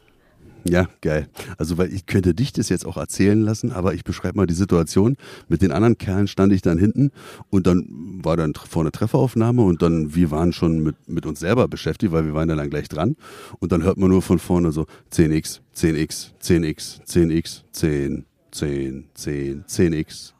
Ja, 0.69 0.88
geil. 1.02 1.28
Also, 1.58 1.78
weil 1.78 1.94
ich 1.94 2.06
könnte 2.06 2.34
dich 2.34 2.52
das 2.54 2.69
jetzt 2.69 2.86
auch 2.86 2.98
erzählen 2.98 3.40
lassen, 3.42 3.72
aber 3.72 3.94
ich 3.94 4.04
beschreibe 4.04 4.38
mal 4.38 4.48
die 4.48 4.54
Situation. 4.54 5.16
Mit 5.48 5.62
den 5.62 5.72
anderen 5.72 5.98
Kerlen 5.98 6.28
stand 6.28 6.52
ich 6.54 6.62
dann 6.62 6.78
hinten 6.78 7.12
und 7.50 7.68
dann 7.68 7.86
war 8.24 8.38
dann 8.38 8.54
vorne 8.54 8.92
Trefferaufnahme 8.92 9.62
und 9.62 9.81
dann, 9.81 10.14
wir 10.16 10.31
waren 10.31 10.54
schon 10.54 10.84
mit, 10.84 10.96
mit 11.08 11.25
uns 11.25 11.40
selber 11.40 11.68
beschäftigt, 11.68 12.12
weil 12.12 12.25
wir 12.25 12.34
waren 12.34 12.48
dann, 12.50 12.58
dann 12.58 12.69
gleich 12.69 12.90
dran. 12.90 13.16
Und 13.60 13.72
dann 13.72 13.84
hört 13.84 13.98
man 13.98 14.10
nur 14.10 14.22
von 14.22 14.40
vorne 14.40 14.72
so 14.72 14.86
10x, 15.14 15.60
10x, 15.75 16.31
10x, 16.42 17.02
10x, 17.06 17.62
10, 17.72 18.25
10, 18.52 19.06
10, 19.13 19.63
10x, 19.66 20.31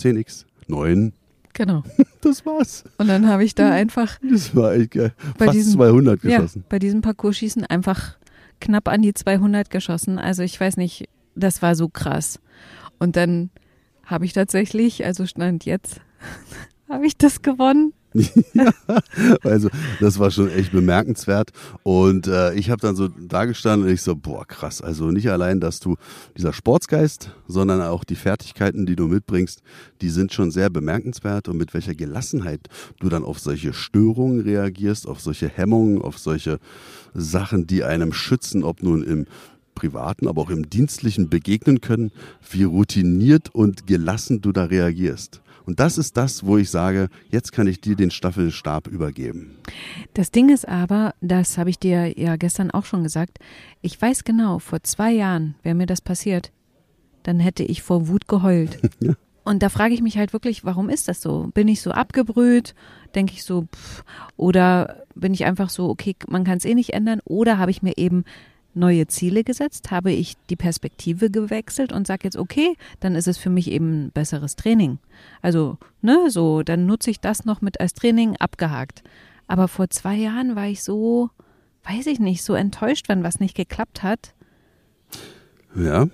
10x, 0.00 0.44
9. 0.68 1.12
Genau. 1.52 1.82
Das 2.22 2.46
war's. 2.46 2.84
Und 2.98 3.08
dann 3.08 3.26
habe 3.26 3.42
ich 3.42 3.56
da 3.56 3.68
einfach 3.72 4.16
Das 4.22 4.54
war 4.54 4.74
echt 4.74 4.92
geil. 4.92 5.12
Bei 5.38 5.46
Fast 5.46 5.56
diesem- 5.58 5.72
200 5.72 6.22
ja, 6.22 6.36
geschossen. 6.38 6.62
bei 6.68 6.78
diesem 6.78 7.00
Parcourschießen 7.00 7.64
einfach 7.64 8.16
knapp 8.62 8.88
an 8.88 9.02
die 9.02 9.12
200 9.12 9.68
geschossen. 9.70 10.18
Also 10.18 10.42
ich 10.42 10.58
weiß 10.58 10.76
nicht, 10.76 11.08
das 11.34 11.60
war 11.60 11.74
so 11.74 11.88
krass. 11.88 12.40
Und 12.98 13.16
dann 13.16 13.50
habe 14.04 14.24
ich 14.24 14.32
tatsächlich, 14.32 15.04
also 15.04 15.26
stand 15.26 15.64
jetzt, 15.64 16.00
habe 16.92 17.06
ich 17.06 17.16
das 17.16 17.42
gewonnen. 17.42 17.94
Also 19.42 19.70
das 20.00 20.18
war 20.18 20.30
schon 20.30 20.50
echt 20.50 20.72
bemerkenswert. 20.72 21.50
Und 21.82 22.26
äh, 22.26 22.54
ich 22.54 22.70
habe 22.70 22.80
dann 22.80 22.94
so 22.94 23.08
da 23.08 23.46
gestanden 23.46 23.88
und 23.88 23.94
ich 23.94 24.02
so, 24.02 24.14
boah, 24.14 24.46
krass. 24.46 24.82
Also 24.82 25.10
nicht 25.10 25.30
allein, 25.30 25.60
dass 25.60 25.80
du 25.80 25.96
dieser 26.36 26.52
Sportsgeist, 26.52 27.30
sondern 27.48 27.80
auch 27.80 28.04
die 28.04 28.14
Fertigkeiten, 28.14 28.86
die 28.86 28.96
du 28.96 29.06
mitbringst, 29.08 29.62
die 30.00 30.10
sind 30.10 30.32
schon 30.32 30.50
sehr 30.50 30.70
bemerkenswert 30.70 31.48
und 31.48 31.56
mit 31.56 31.74
welcher 31.74 31.94
Gelassenheit 31.94 32.68
du 33.00 33.08
dann 33.08 33.24
auf 33.24 33.38
solche 33.38 33.72
Störungen 33.72 34.40
reagierst, 34.40 35.06
auf 35.08 35.20
solche 35.20 35.48
Hemmungen, 35.48 36.02
auf 36.02 36.18
solche 36.18 36.58
Sachen, 37.14 37.66
die 37.66 37.84
einem 37.84 38.12
schützen, 38.12 38.62
ob 38.62 38.82
nun 38.82 39.02
im 39.02 39.26
privaten, 39.74 40.28
aber 40.28 40.42
auch 40.42 40.50
im 40.50 40.68
dienstlichen 40.68 41.30
begegnen 41.30 41.80
können, 41.80 42.12
wie 42.50 42.64
routiniert 42.64 43.54
und 43.54 43.86
gelassen 43.86 44.42
du 44.42 44.52
da 44.52 44.64
reagierst. 44.64 45.41
Und 45.64 45.80
das 45.80 45.98
ist 45.98 46.16
das, 46.16 46.44
wo 46.44 46.58
ich 46.58 46.70
sage, 46.70 47.08
jetzt 47.30 47.52
kann 47.52 47.66
ich 47.66 47.80
dir 47.80 47.96
den 47.96 48.10
Staffelstab 48.10 48.88
übergeben. 48.88 49.58
Das 50.14 50.30
Ding 50.30 50.48
ist 50.48 50.68
aber, 50.68 51.14
das 51.20 51.58
habe 51.58 51.70
ich 51.70 51.78
dir 51.78 52.18
ja 52.18 52.36
gestern 52.36 52.70
auch 52.70 52.84
schon 52.84 53.02
gesagt, 53.02 53.38
ich 53.80 54.00
weiß 54.00 54.24
genau, 54.24 54.58
vor 54.58 54.82
zwei 54.82 55.12
Jahren 55.12 55.54
wäre 55.62 55.74
mir 55.74 55.86
das 55.86 56.00
passiert, 56.00 56.52
dann 57.22 57.40
hätte 57.40 57.62
ich 57.62 57.82
vor 57.82 58.08
Wut 58.08 58.28
geheult. 58.28 58.78
Ja. 59.00 59.14
Und 59.44 59.62
da 59.62 59.68
frage 59.68 59.92
ich 59.94 60.02
mich 60.02 60.18
halt 60.18 60.32
wirklich, 60.32 60.64
warum 60.64 60.88
ist 60.88 61.08
das 61.08 61.20
so? 61.20 61.50
Bin 61.52 61.66
ich 61.66 61.82
so 61.82 61.90
abgebrüht? 61.90 62.74
Denke 63.14 63.32
ich 63.32 63.42
so, 63.42 63.62
pff, 63.62 64.04
oder 64.36 65.02
bin 65.14 65.34
ich 65.34 65.44
einfach 65.44 65.68
so, 65.68 65.88
okay, 65.88 66.14
man 66.28 66.44
kann 66.44 66.58
es 66.58 66.64
eh 66.64 66.74
nicht 66.74 66.92
ändern? 66.92 67.20
Oder 67.24 67.58
habe 67.58 67.72
ich 67.72 67.82
mir 67.82 67.98
eben 67.98 68.24
neue 68.74 69.06
Ziele 69.06 69.44
gesetzt? 69.44 69.90
Habe 69.90 70.12
ich 70.12 70.36
die 70.50 70.56
Perspektive 70.56 71.30
gewechselt 71.30 71.92
und 71.92 72.06
sage 72.06 72.24
jetzt, 72.24 72.36
okay, 72.36 72.76
dann 73.00 73.14
ist 73.14 73.28
es 73.28 73.38
für 73.38 73.50
mich 73.50 73.70
eben 73.70 74.10
besseres 74.12 74.56
Training. 74.56 74.98
Also, 75.40 75.78
ne, 76.00 76.30
so, 76.30 76.62
dann 76.62 76.86
nutze 76.86 77.10
ich 77.10 77.20
das 77.20 77.44
noch 77.44 77.60
mit 77.60 77.80
als 77.80 77.94
Training 77.94 78.36
abgehakt. 78.36 79.02
Aber 79.46 79.68
vor 79.68 79.90
zwei 79.90 80.16
Jahren 80.16 80.56
war 80.56 80.66
ich 80.66 80.82
so, 80.82 81.30
weiß 81.84 82.06
ich 82.06 82.20
nicht, 82.20 82.42
so 82.42 82.54
enttäuscht, 82.54 83.08
wenn 83.08 83.22
was 83.22 83.40
nicht 83.40 83.54
geklappt 83.54 84.02
hat. 84.02 84.34
Ja, 85.74 86.06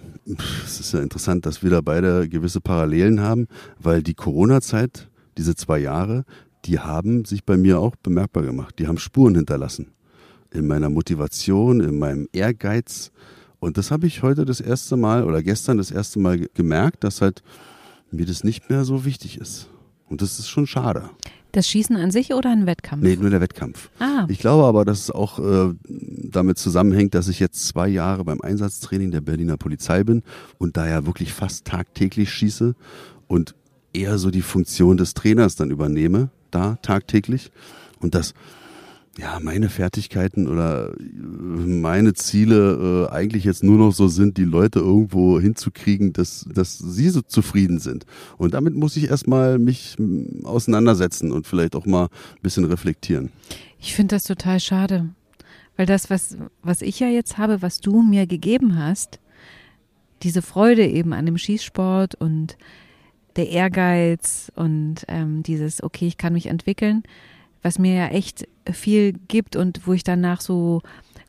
es 0.65 0.81
ist 0.81 0.93
ja 0.93 1.01
interessant, 1.01 1.45
dass 1.45 1.63
wir 1.63 1.71
da 1.71 1.81
beide 1.81 2.29
gewisse 2.29 2.61
Parallelen 2.61 3.21
haben, 3.21 3.49
weil 3.79 4.03
die 4.03 4.15
Corona-Zeit, 4.15 5.09
diese 5.37 5.57
zwei 5.57 5.79
Jahre, 5.79 6.25
die 6.65 6.79
haben 6.79 7.25
sich 7.25 7.45
bei 7.45 7.57
mir 7.57 7.81
auch 7.81 7.97
bemerkbar 7.97 8.45
gemacht. 8.45 8.79
Die 8.79 8.87
haben 8.87 8.99
Spuren 8.99 9.35
hinterlassen. 9.35 9.93
In 10.53 10.67
meiner 10.67 10.91
Motivation, 10.91 11.81
in 11.81 11.99
meinem 11.99 12.29
Ehrgeiz. 12.33 13.11
Und 13.61 13.77
das 13.77 13.91
habe 13.91 14.07
ich 14.07 14.23
heute 14.23 14.45
das 14.45 14.61
erste 14.61 14.97
Mal 14.97 15.25
oder 15.25 15.43
gestern 15.43 15.77
das 15.79 15.91
erste 15.91 16.19
Mal 16.21 16.39
ge- 16.39 16.49
gemerkt, 16.55 17.05
dass 17.05 17.21
halt 17.21 17.43
mir 18.11 18.25
das 18.25 18.45
nicht 18.45 18.71
mehr 18.71 18.85
so 18.85 19.05
wichtig 19.05 19.39
ist. 19.41 19.69
Und 20.09 20.23
das 20.23 20.39
ist 20.39 20.49
schon 20.49 20.67
schade. 20.67 21.11
Das 21.53 21.67
Schießen 21.69 21.97
an 21.97 22.11
sich 22.11 22.33
oder 22.33 22.51
ein 22.51 22.67
Wettkampf? 22.67 23.03
Nee, 23.03 23.17
nur 23.17 23.31
der 23.31 23.41
Wettkampf. 23.41 23.91
Ah, 23.99 24.27
Ich 24.29 24.39
glaube 24.39 24.65
aber, 24.65 24.85
dass 24.85 25.01
es 25.01 25.11
auch 25.11 25.39
äh, 25.39 25.75
damit 25.89 26.59
zusammenhängt, 26.59 27.15
dass 27.15 27.29
ich 27.29 27.41
jetzt 27.41 27.67
zwei 27.67 27.89
Jahre 27.89 28.25
beim 28.25 28.41
Einsatztraining 28.41 29.11
der 29.11 29.21
Berliner 29.23 29.57
Polizei 29.57 30.05
bin 30.05 30.23
und 30.59 30.77
da 30.77 30.87
ja 30.89 31.05
wirklich 31.07 31.33
fast 31.33 31.65
tagtäglich 31.67 32.31
schieße 32.33 32.75
und 33.27 33.55
eher 33.93 34.19
so 34.19 34.31
die 34.31 34.43
Funktion 34.43 34.97
des 34.99 35.15
Trainers 35.15 35.57
dann 35.57 35.71
übernehme, 35.71 36.31
da 36.51 36.77
tagtäglich. 36.83 37.51
Und 38.01 38.15
das, 38.15 38.35
ja, 39.19 39.41
meine 39.43 39.69
Fertigkeiten 39.69 40.47
oder 40.47 40.93
äh, 40.93 41.03
meine 41.03 42.15
Ziele 42.15 43.09
äh, 43.11 43.13
eigentlich 43.13 43.45
jetzt 43.45 43.65
nur 43.65 43.77
noch 43.77 43.91
so 43.91 44.07
sind, 44.07 44.37
die 44.37 44.45
Leute 44.45 44.79
irgendwo 44.79 45.41
hinzukriegen, 45.41 46.13
dass, 46.13 46.47
dass 46.55 46.79
sie 46.79 47.09
so 47.09 47.23
zufrieden 47.23 47.81
sind. 47.81 48.07
Und 48.37 48.55
damit 48.55 48.75
muss 48.75 48.97
ich 48.97 49.11
erstmal 49.11 49.59
mich 49.59 49.97
mm, 49.99 50.47
auseinandersetzen 50.47 51.33
und 51.33 51.49
vielleicht 51.49 51.75
auch 51.75 51.85
mal 51.85 52.05
ein 52.05 52.43
bisschen 52.43 52.65
reflektieren. 52.65 53.31
Ich 53.81 53.95
finde 53.95 54.15
das 54.15 54.23
total 54.23 54.61
schade. 54.61 55.09
Weil 55.77 55.87
das, 55.87 56.11
was, 56.11 56.37
was 56.63 56.83
ich 56.83 56.99
ja 56.99 57.09
jetzt 57.09 57.39
habe, 57.39 57.63
was 57.63 57.81
du 57.81 58.03
mir 58.03 58.27
gegeben 58.27 58.77
hast, 58.77 59.21
diese 60.23 60.43
Freude 60.43 60.87
eben 60.87 61.13
an 61.13 61.27
dem 61.27 61.39
Schießsport 61.39 62.17
und 62.17 62.57
der 63.37 63.49
Ehrgeiz 63.51 64.51
und 64.57 65.05
ähm, 65.07 65.45
dieses, 65.45 65.83
okay, 65.83 66.09
ich 66.09 66.19
kann 66.19 66.33
mich 66.33 66.47
entwickeln, 66.47 67.05
was 67.63 67.79
mir 67.79 67.95
ja 67.95 68.07
echt 68.09 68.47
viel 68.71 69.13
gibt 69.29 69.57
und 69.57 69.87
wo 69.87 69.93
ich 69.93 70.05
danach 70.05 70.41
so 70.41 70.81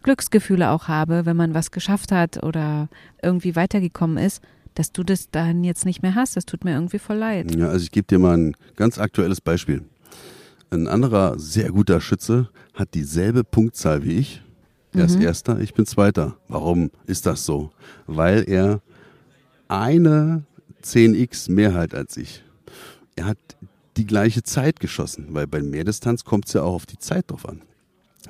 Glücksgefühle 0.04 0.70
auch 0.70 0.88
habe, 0.88 1.26
wenn 1.26 1.36
man 1.36 1.54
was 1.54 1.72
geschafft 1.72 2.12
hat 2.12 2.44
oder 2.44 2.90
irgendwie 3.22 3.56
weitergekommen 3.56 4.18
ist, 4.18 4.42
dass 4.76 4.92
du 4.92 5.04
das 5.04 5.30
dann 5.30 5.64
jetzt 5.64 5.86
nicht 5.86 6.02
mehr 6.02 6.16
hast. 6.16 6.38
Das 6.38 6.46
tut 6.46 6.64
mir 6.64 6.74
irgendwie 6.74 7.00
voll 7.00 7.18
leid. 7.18 7.54
Ja, 7.56 7.68
also 7.70 7.84
ich 7.84 7.92
gebe 7.92 8.08
dir 8.08 8.20
mal 8.20 8.38
ein 8.38 8.56
ganz 8.76 8.98
aktuelles 8.98 9.42
Beispiel. 9.42 9.84
Ein 10.72 10.88
anderer 10.88 11.38
sehr 11.40 11.72
guter 11.72 12.00
Schütze 12.00 12.50
hat 12.76 12.94
dieselbe 12.94 13.44
Punktzahl 13.44 14.04
wie 14.06 14.14
ich. 14.18 14.42
Er 14.94 15.06
ist 15.06 15.18
Mhm. 15.18 15.24
erster, 15.24 15.60
ich 15.60 15.74
bin 15.74 15.86
zweiter. 15.86 16.38
Warum 16.48 16.92
ist 17.06 17.26
das 17.26 17.46
so? 17.46 17.72
Weil 18.08 18.44
er 18.48 18.82
eine 19.68 20.44
10x 20.82 21.52
mehr 21.52 21.74
hat 21.74 21.94
als 21.94 22.18
ich. 22.18 22.44
Er 23.16 23.26
hat 23.26 23.38
die 23.98 24.06
gleiche 24.06 24.44
Zeit 24.44 24.80
geschossen, 24.80 25.28
weil 25.30 25.48
bei 25.48 25.62
Mehrdistanz 25.62 26.24
kommt 26.24 26.48
es 26.48 26.54
ja 26.54 26.64
auch 26.64 26.74
auf 26.74 26.86
die 26.86 27.00
Zeit 27.00 27.32
drauf 27.32 27.48
an. 27.48 27.62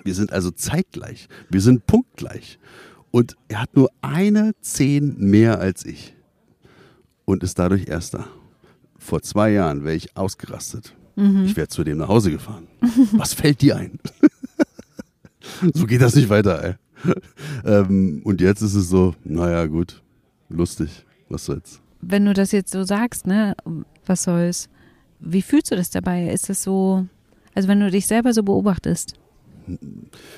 Wir 0.03 0.15
sind 0.15 0.31
also 0.31 0.51
zeitgleich. 0.51 1.27
Wir 1.49 1.61
sind 1.61 1.85
punktgleich. 1.85 2.59
Und 3.11 3.35
er 3.47 3.61
hat 3.61 3.75
nur 3.75 3.89
eine 4.01 4.53
10 4.61 5.17
mehr 5.17 5.59
als 5.59 5.85
ich. 5.85 6.15
Und 7.25 7.43
ist 7.43 7.59
dadurch 7.59 7.87
Erster. 7.87 8.27
Vor 8.97 9.21
zwei 9.21 9.51
Jahren 9.51 9.83
wäre 9.83 9.95
ich 9.95 10.15
ausgerastet. 10.15 10.95
Ich 11.43 11.57
wäre 11.57 11.67
zu 11.67 11.83
dem 11.83 11.97
nach 11.97 12.07
Hause 12.07 12.31
gefahren. 12.31 12.67
Was 13.11 13.33
fällt 13.33 13.61
dir 13.61 13.75
ein? 13.75 13.99
so 15.73 15.85
geht 15.85 16.01
das 16.01 16.15
nicht 16.15 16.29
weiter, 16.29 16.63
ey. 16.63 16.75
ähm, 17.65 18.21
und 18.23 18.39
jetzt 18.39 18.61
ist 18.61 18.73
es 18.73 18.87
so, 18.87 19.15
naja, 19.25 19.65
gut, 19.65 20.01
lustig, 20.47 21.05
was 21.29 21.45
soll's. 21.45 21.81
Wenn 22.01 22.25
du 22.25 22.33
das 22.33 22.51
jetzt 22.51 22.71
so 22.71 22.83
sagst, 22.83 23.27
ne, 23.27 23.55
was 24.05 24.23
soll's? 24.23 24.69
Wie 25.19 25.41
fühlst 25.41 25.71
du 25.71 25.75
das 25.75 25.89
dabei? 25.89 26.29
Ist 26.29 26.49
es 26.49 26.63
so, 26.63 27.05
also 27.53 27.67
wenn 27.67 27.79
du 27.79 27.91
dich 27.91 28.07
selber 28.07 28.33
so 28.33 28.43
beobachtest, 28.43 29.15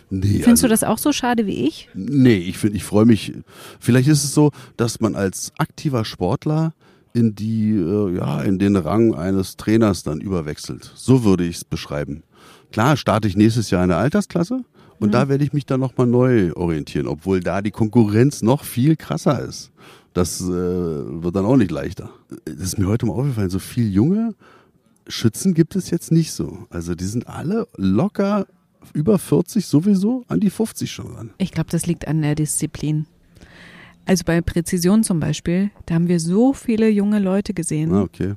Nee, 0.10 0.28
findest 0.28 0.48
also, 0.48 0.68
du 0.68 0.72
das 0.72 0.84
auch 0.84 0.98
so 0.98 1.14
schade 1.14 1.46
wie 1.46 1.66
ich? 1.66 1.88
Nee, 1.94 2.38
ich 2.38 2.62
ich 2.64 2.84
freue 2.84 3.06
mich. 3.06 3.34
Vielleicht 3.80 4.10
ist 4.10 4.24
es 4.24 4.34
so, 4.34 4.52
dass 4.76 5.00
man 5.00 5.16
als 5.16 5.54
aktiver 5.58 6.04
Sportler 6.04 6.74
in 7.14 7.36
die, 7.36 7.72
äh, 7.72 8.18
ja, 8.18 8.42
in 8.42 8.60
den 8.60 8.76
Rang 8.76 9.14
eines 9.14 9.58
Trainers 9.58 10.04
dann 10.04 10.22
überwechselt. 10.22 10.92
So 10.96 11.24
würde 11.24 11.46
ich 11.46 11.58
es 11.58 11.66
beschreiben. 11.66 12.24
Klar, 12.72 12.98
starte 12.98 13.28
ich 13.28 13.36
nächstes 13.36 13.70
Jahr 13.70 13.84
in 13.84 13.90
der 13.90 13.98
Altersklasse 13.98 14.64
und 15.00 15.14
da 15.14 15.30
werde 15.30 15.44
ich 15.44 15.52
mich 15.52 15.66
dann 15.66 15.80
nochmal 15.80 16.08
neu 16.08 16.54
orientieren, 16.54 17.08
obwohl 17.08 17.40
da 17.40 17.62
die 17.62 17.72
Konkurrenz 17.72 18.42
noch 18.42 18.64
viel 18.64 18.96
krasser 18.96 19.44
ist. 19.44 19.72
Das 20.14 20.42
äh, 20.42 20.48
wird 20.48 21.36
dann 21.36 21.46
auch 21.46 21.58
nicht 21.58 21.72
leichter. 21.72 22.12
Das 22.46 22.56
ist 22.56 22.78
mir 22.78 22.88
heute 22.88 23.06
mal 23.06 23.14
aufgefallen, 23.14 23.50
so 23.50 23.60
viel 23.60 23.92
junge 23.92 24.36
Schützen 25.12 25.54
gibt 25.54 25.76
es 25.76 25.90
jetzt 25.90 26.12
nicht 26.12 26.32
so. 26.32 26.66
Also 26.70 26.96
die 26.96 27.06
sind 27.06 27.28
alle 27.28 27.68
locker 27.78 28.48
über 28.94 29.20
40 29.20 29.66
sowieso, 29.66 30.24
an 30.28 30.40
die 30.40 30.50
50 30.50 30.92
schon 30.92 31.14
ran. 31.16 31.30
Ich 31.38 31.52
glaube, 31.52 31.70
das 31.70 31.86
liegt 31.86 32.08
an 32.08 32.22
der 32.22 32.36
Disziplin. 32.36 33.06
Also 34.06 34.24
bei 34.26 34.42
Präzision 34.42 35.04
zum 35.04 35.20
Beispiel, 35.20 35.70
da 35.86 35.96
haben 35.96 36.08
wir 36.08 36.20
so 36.20 36.54
viele 36.54 36.90
junge 36.90 37.20
Leute 37.20 37.54
gesehen, 37.54 37.94
Ah, 37.94 38.02
okay. 38.02 38.34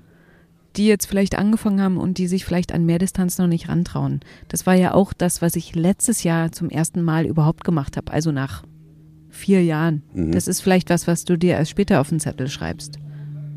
die 0.77 0.87
jetzt 0.87 1.07
vielleicht 1.07 1.37
angefangen 1.37 1.81
haben 1.81 1.97
und 1.97 2.19
die 2.19 2.27
sich 2.29 2.45
vielleicht 2.45 2.73
an 2.73 2.85
Mehrdistanz 2.85 3.39
noch 3.39 3.47
nicht 3.47 3.69
rantrauen. 3.69 4.21
Das 4.49 4.67
war 4.67 4.75
ja 4.75 4.93
auch 4.93 5.15
das, 5.15 5.41
was 5.41 5.57
ich 5.57 5.75
letztes 5.75 6.23
Jahr 6.23 6.53
zum 6.53 6.69
ersten 6.69 7.03
Mal 7.03 7.25
überhaupt 7.25 7.65
gemacht 7.65 7.97
habe, 7.97 8.13
also 8.13 8.31
nach 8.31 8.65
vier 9.31 9.65
Jahren. 9.65 10.03
Mhm. 10.13 10.33
Das 10.33 10.47
ist 10.47 10.61
vielleicht 10.61 10.91
was, 10.91 11.07
was 11.07 11.25
du 11.25 11.39
dir 11.39 11.53
erst 11.55 11.71
später 11.71 12.01
auf 12.01 12.11
den 12.11 12.21
Zettel 12.21 12.49
schreibst, 12.49 12.99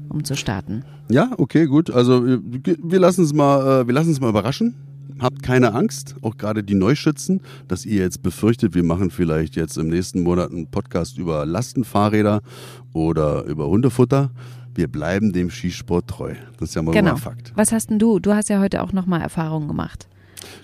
um 0.09 0.23
zu 0.23 0.35
starten. 0.35 0.83
Ja, 1.09 1.31
okay, 1.37 1.65
gut. 1.65 1.89
Also 1.91 2.25
wir 2.25 2.77
wir 2.81 2.99
lassen 2.99 3.23
es 3.23 3.33
mal, 3.33 3.81
äh, 3.81 3.87
wir 3.87 3.93
lassen 3.93 4.11
es 4.11 4.19
mal 4.19 4.29
überraschen. 4.29 4.75
Habt 5.19 5.41
keine 5.41 5.73
Angst, 5.73 6.15
auch 6.21 6.37
gerade 6.37 6.63
die 6.63 6.75
Neuschützen, 6.75 7.41
dass 7.67 7.85
ihr 7.85 8.01
jetzt 8.03 8.21
befürchtet, 8.21 8.75
wir 8.75 8.83
machen 8.83 9.09
vielleicht 9.09 9.55
jetzt 9.55 9.75
im 9.77 9.87
nächsten 9.87 10.21
Monat 10.21 10.51
einen 10.51 10.67
Podcast 10.69 11.17
über 11.17 11.43
Lastenfahrräder 11.45 12.41
oder 12.93 13.43
über 13.45 13.67
Hundefutter. 13.67 14.29
Wir 14.75 14.87
bleiben 14.87 15.33
dem 15.33 15.49
Skisport 15.49 16.07
treu. 16.07 16.35
Das 16.59 16.69
ist 16.69 16.75
ja 16.75 16.83
mal 16.83 16.91
genau. 16.91 17.13
mal 17.13 17.17
Fakt. 17.17 17.51
Was 17.55 17.71
hast 17.71 17.89
denn 17.89 17.97
du? 17.97 18.19
Du 18.19 18.35
hast 18.35 18.49
ja 18.49 18.59
heute 18.59 18.83
auch 18.83 18.93
nochmal 18.93 19.21
Erfahrungen 19.21 19.67
gemacht. 19.67 20.07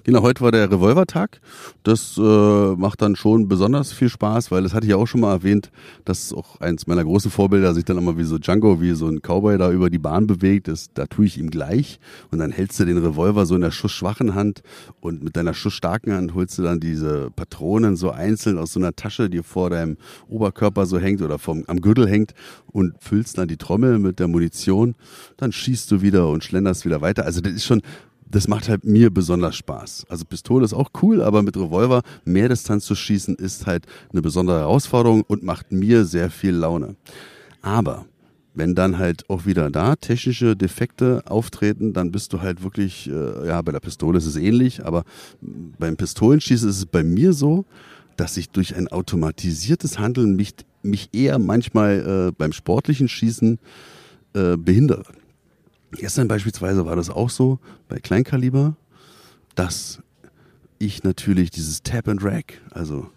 Genau, 0.04 0.22
heute 0.22 0.42
war 0.42 0.52
der 0.52 0.70
Revolvertag. 0.70 1.40
Das 1.84 2.18
äh, 2.18 2.22
macht 2.22 3.02
dann 3.02 3.16
schon 3.16 3.48
besonders 3.48 3.94
viel 3.94 4.10
Spaß, 4.10 4.52
weil 4.52 4.64
das 4.64 4.74
hatte 4.74 4.86
ich 4.86 4.92
ja 4.92 4.98
auch 4.98 5.06
schon 5.06 5.22
mal 5.22 5.32
erwähnt, 5.32 5.72
dass 6.04 6.34
auch 6.34 6.60
eins 6.60 6.88
meiner 6.88 7.04
großen 7.04 7.32
Vorbilder 7.32 7.74
sich 7.74 7.86
dann 7.86 7.98
immer 7.98 8.18
wie 8.18 8.24
so 8.24 8.38
Django, 8.38 8.82
wie 8.82 8.92
so 8.92 9.08
ein 9.08 9.22
Cowboy 9.22 9.58
da 9.58 9.72
über 9.72 9.90
die 9.90 10.00
Bahn 10.00 10.28
bewegt. 10.28 10.68
Das, 10.68 10.90
da 10.94 11.06
tue 11.06 11.26
ich 11.26 11.38
ihm 11.38 11.50
gleich. 11.50 12.00
Und 12.32 12.40
dann 12.40 12.52
hältst 12.52 12.80
du 12.80 12.86
den 12.86 12.98
Revolver 12.98 13.46
so 13.46 13.56
in 13.56 13.62
der 13.62 13.72
schussschwachen 13.72 14.36
Hand 14.36 14.62
und 15.00 15.24
mit 15.24 15.38
deiner 15.38 15.54
schussstarken 15.54 16.14
Hand 16.14 16.34
holst 16.34 16.58
du 16.58 16.64
dann 16.64 16.80
diese 16.80 17.32
Patronen 17.32 17.96
so 17.96 18.12
einzeln 18.12 18.58
aus 18.58 18.74
so 18.74 18.80
einer 18.80 18.96
Tasche, 18.96 19.30
die 19.30 19.42
vor 19.42 19.70
deinem 19.70 19.98
Oberkörper 20.28 20.86
so 20.86 21.00
hängt 21.00 21.22
oder 21.22 21.40
vom, 21.40 21.64
am 21.68 21.82
Gürtel 21.82 22.08
hängt 22.08 22.34
und 22.68 22.96
füllst 23.00 23.38
dann 23.38 23.48
die 23.48 23.58
Trommel 23.58 24.00
mit 24.00 24.20
der 24.20 24.28
Munition. 24.28 24.96
Dann 25.38 25.52
schießt 25.52 25.90
du 25.92 26.02
wieder 26.02 26.30
und 26.30 26.44
schlenderst 26.44 26.86
wieder 26.86 27.02
weiter. 27.02 27.26
Also 27.26 27.42
das 27.42 27.54
ist 27.54 27.66
schon 27.66 27.82
das 28.34 28.48
macht 28.48 28.68
halt 28.68 28.84
mir 28.84 29.12
besonders 29.12 29.56
Spaß. 29.56 30.08
Also 30.10 30.26
Pistole 30.26 30.66
ist 30.66 30.74
auch 30.74 30.90
cool, 31.02 31.22
aber 31.22 31.44
mit 31.44 31.56
Revolver 31.56 32.02
mehr 32.26 32.50
Distanz 32.50 32.86
zu 32.86 32.96
schießen 32.96 33.36
ist 33.36 33.68
halt 33.68 33.86
eine 34.12 34.24
besondere 34.24 34.60
Herausforderung 34.60 35.22
und 35.22 35.44
macht 35.44 35.72
mir 35.72 36.04
sehr 36.04 36.32
viel 36.32 36.56
Laune. 36.56 36.96
Aber 37.62 38.06
wenn 38.56 38.74
dann 38.74 38.98
halt 38.98 39.30
auch 39.30 39.46
wieder 39.46 39.70
da 39.70 39.96
technische 39.96 40.56
Defekte 40.56 41.22
auftreten, 41.28 41.94
dann 41.94 42.12
bist 42.12 42.34
du 42.34 42.42
halt 42.42 42.64
wirklich, 42.64 43.08
äh, 43.08 43.48
ja, 43.48 43.62
bei 43.62 43.72
der 43.72 43.80
Pistole 43.80 44.18
ist 44.18 44.26
es 44.26 44.36
ähnlich, 44.36 44.84
aber 44.84 45.04
beim 45.42 45.96
Pistolenschießen 45.96 46.68
ist 46.68 46.78
es 46.78 46.86
bei 46.88 47.04
mir 47.04 47.34
so, 47.34 47.66
dass 48.18 48.38
ich 48.38 48.50
durch 48.50 48.76
ein 48.76 48.88
automatisiertes 48.88 50.00
Handeln 50.00 50.36
mich, 50.36 50.54
mich 50.82 51.10
eher 51.14 51.38
manchmal 51.38 52.30
äh, 52.30 52.32
beim 52.36 52.52
sportlichen 52.52 53.08
Schießen 53.08 53.60
äh, 54.34 54.58
behindere. 54.58 55.06
Gestern 55.98 56.28
beispielsweise 56.28 56.86
war 56.86 56.96
das 56.96 57.10
auch 57.10 57.30
so 57.30 57.60
bei 57.88 58.00
Kleinkaliber, 58.00 58.76
dass 59.56 60.00
ich 60.80 61.04
natürlich 61.04 61.52
dieses 61.52 61.84
Tap 61.84 62.08
and 62.08 62.24
Rack, 62.24 62.62
also 62.72 63.08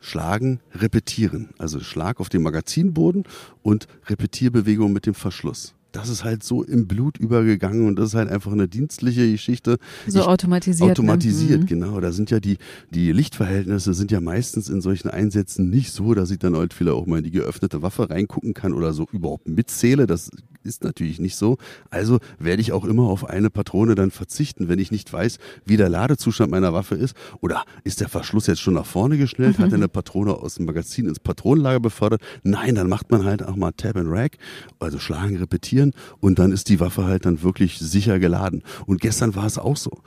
schlagen, 0.00 0.60
repetieren, 0.74 1.50
also 1.58 1.80
Schlag 1.80 2.20
auf 2.20 2.28
dem 2.28 2.42
Magazinboden 2.42 3.24
und 3.62 3.86
Repetierbewegung 4.06 4.92
mit 4.92 5.06
dem 5.06 5.14
Verschluss. 5.14 5.74
Das 5.92 6.08
ist 6.08 6.22
halt 6.22 6.44
so 6.44 6.62
im 6.62 6.86
Blut 6.86 7.18
übergegangen 7.18 7.88
und 7.88 7.96
das 7.96 8.10
ist 8.10 8.14
halt 8.14 8.28
einfach 8.30 8.52
eine 8.52 8.68
dienstliche 8.68 9.28
Geschichte. 9.32 9.78
So 10.06 10.20
Ich- 10.20 10.24
automatisiert. 10.24 10.88
Automatisiert, 10.92 11.60
Ne? 11.62 11.66
Genau. 11.66 11.98
Da 12.00 12.12
sind 12.12 12.30
ja 12.30 12.38
die, 12.38 12.58
die 12.90 13.10
Lichtverhältnisse 13.10 13.92
sind 13.92 14.12
ja 14.12 14.20
meistens 14.20 14.68
in 14.68 14.80
solchen 14.80 15.08
Einsätzen 15.10 15.68
nicht 15.68 15.90
so, 15.92 16.14
dass 16.14 16.30
ich 16.30 16.38
dann 16.38 16.54
halt 16.56 16.74
vielleicht 16.74 16.96
auch 16.96 17.06
mal 17.06 17.18
in 17.18 17.24
die 17.24 17.32
geöffnete 17.32 17.82
Waffe 17.82 18.08
reingucken 18.08 18.54
kann 18.54 18.72
oder 18.72 18.92
so 18.92 19.08
überhaupt 19.12 19.48
mitzähle. 19.48 20.06
Das 20.06 20.30
ist 20.62 20.84
natürlich 20.84 21.18
nicht 21.18 21.36
so. 21.36 21.58
Also 21.90 22.18
werde 22.38 22.60
ich 22.62 22.72
auch 22.72 22.84
immer 22.84 23.04
auf 23.04 23.28
eine 23.28 23.50
Patrone 23.50 23.94
dann 23.94 24.10
verzichten, 24.10 24.68
wenn 24.68 24.78
ich 24.78 24.90
nicht 24.90 25.12
weiß, 25.12 25.38
wie 25.64 25.76
der 25.76 25.88
Ladezustand 25.88 26.50
meiner 26.50 26.72
Waffe 26.72 26.94
ist. 26.94 27.14
Oder 27.40 27.64
ist 27.84 28.00
der 28.00 28.08
Verschluss 28.08 28.46
jetzt 28.46 28.60
schon 28.60 28.74
nach 28.74 28.86
vorne 28.86 29.18
geschnellt? 29.18 29.58
Hat 29.58 29.72
er 29.72 29.76
eine 29.76 29.88
Patrone 29.88 30.34
aus 30.34 30.56
dem 30.56 30.66
Magazin 30.66 31.06
ins 31.06 31.20
Patronenlager 31.20 31.80
befördert? 31.80 32.22
Nein, 32.42 32.74
dann 32.74 32.88
macht 32.88 33.10
man 33.10 33.24
halt 33.24 33.42
auch 33.42 33.56
mal 33.56 33.72
Tab 33.72 33.96
and 33.96 34.10
Rack, 34.10 34.36
also 34.78 34.98
schlagen, 34.98 35.36
repetieren 35.36 35.92
und 36.20 36.38
dann 36.38 36.52
ist 36.52 36.68
die 36.68 36.80
Waffe 36.80 37.04
halt 37.04 37.26
dann 37.26 37.42
wirklich 37.42 37.78
sicher 37.78 38.18
geladen. 38.18 38.62
Und 38.86 39.00
gestern 39.00 39.34
war 39.34 39.46
es 39.46 39.58
auch 39.58 39.76
so 39.76 40.02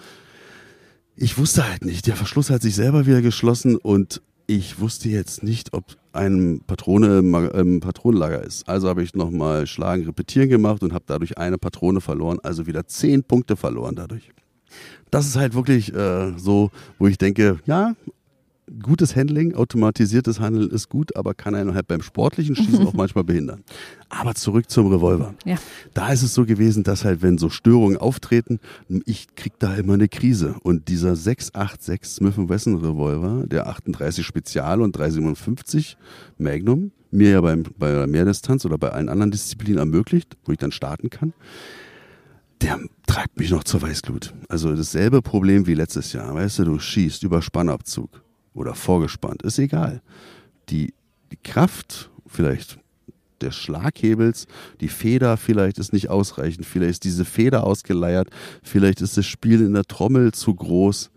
ich 1.16 1.38
wusste 1.38 1.68
halt 1.68 1.86
nicht. 1.86 2.08
Der 2.08 2.16
Verschluss 2.16 2.50
hat 2.50 2.62
sich 2.62 2.76
selber 2.76 3.06
wieder 3.06 3.22
geschlossen 3.22 3.76
und 3.76 4.22
ich 4.48 4.80
wusste 4.80 5.10
jetzt 5.10 5.44
nicht, 5.44 5.74
ob 5.74 5.86
eine 6.12 6.60
Patrone 6.68 7.20
im, 7.20 7.34
im 7.34 7.80
Patronenlager 7.80 8.44
ist. 8.44 8.68
Also 8.68 8.88
habe 8.88 9.04
ich 9.04 9.16
nochmal 9.16 9.66
Schlagen, 9.68 10.06
Repetieren 10.06 10.50
gemacht 10.50 10.84
und 10.84 10.94
habe 10.94 11.06
dadurch 11.08 11.38
eine 11.38 11.58
Patrone 11.58 12.02
verloren, 12.02 12.40
also 12.44 12.68
wieder 12.68 12.88
zehn 12.88 13.24
Punkte 13.24 13.56
verloren 13.56 13.96
dadurch. 13.96 14.30
Das 15.12 15.28
ist 15.28 15.36
halt 15.36 15.54
wirklich 15.54 15.94
äh, 15.94 16.38
so, 16.38 16.72
wo 17.00 17.08
ich 17.08 17.18
denke, 17.18 17.60
ja, 17.66 17.96
gutes 18.82 19.16
Handling, 19.16 19.56
automatisiertes 19.56 20.40
Handeln 20.40 20.70
ist 20.70 20.90
gut, 20.90 21.16
aber 21.16 21.34
kann 21.34 21.56
einen 21.56 21.74
halt 21.74 21.88
beim 21.88 22.02
sportlichen 22.02 22.56
Schießen 22.56 22.88
auch 22.88 22.94
manchmal 22.94 23.24
behindern. 23.24 23.64
Aber 24.10 24.36
zurück 24.36 24.70
zum 24.70 24.92
Revolver. 24.92 25.36
Ja. 25.46 25.58
Da 25.94 26.12
ist 26.12 26.24
es 26.24 26.34
so 26.34 26.46
gewesen, 26.46 26.84
dass 26.84 27.04
halt, 27.06 27.22
wenn 27.22 27.38
so 27.38 27.50
Störungen 27.50 27.98
auftreten, 27.98 28.60
ich 29.06 29.36
krieg 29.36 29.54
da 29.60 29.76
immer 29.76 29.94
eine 29.94 30.08
Krise. 30.08 30.56
Und 30.64 30.88
dieser 30.88 31.16
686 31.16 32.04
Smith 32.04 32.36
Wesson 32.38 32.78
Revolver, 32.78 33.46
der 33.48 33.68
38 33.68 34.26
Spezial 34.26 34.82
und 34.82 34.96
357 34.96 35.98
Magnum, 36.38 36.92
mir 37.12 37.30
ja 37.30 37.42
beim, 37.42 37.64
bei 37.78 37.92
der 37.92 38.08
Mehrdistanz 38.08 38.66
oder 38.66 38.78
bei 38.78 38.90
allen 38.90 39.10
anderen 39.10 39.32
Disziplinen 39.32 39.78
ermöglicht, 39.78 40.36
wo 40.46 40.52
ich 40.52 40.58
dann 40.58 40.72
starten 40.72 41.10
kann, 41.10 41.34
der 42.62 42.80
treibt 43.06 43.38
mich 43.38 43.52
noch 43.52 43.64
zur 43.64 43.82
Weißglut. 43.82 44.34
Also 44.48 44.74
dasselbe 44.74 45.22
Problem 45.22 45.68
wie 45.68 45.76
letztes 45.76 46.14
Jahr. 46.14 46.34
Weißt 46.34 46.60
du, 46.60 46.64
du 46.64 46.80
schießt 46.80 47.24
über 47.24 47.42
Spannabzug 47.42 48.23
oder 48.54 48.76
vorgespannt, 48.76 49.44
ist 49.44 49.60
egal. 49.60 50.02
Die, 50.70 50.94
die 51.32 51.38
Kraft 51.44 52.10
vielleicht 52.28 52.80
des 53.42 53.56
Schlaghebels, 53.56 54.48
die 54.80 54.88
Feder 54.88 55.38
vielleicht 55.38 55.78
ist 55.78 55.94
nicht 55.94 56.10
ausreichend, 56.10 56.66
vielleicht 56.66 56.92
ist 56.92 57.04
diese 57.04 57.26
Feder 57.26 57.66
ausgeleiert, 57.66 58.30
vielleicht 58.64 59.02
ist 59.02 59.18
das 59.18 59.26
Spiel 59.26 59.62
in 59.62 59.74
der 59.74 59.84
Trommel 59.84 60.32
zu 60.32 60.54
groß 60.54 61.12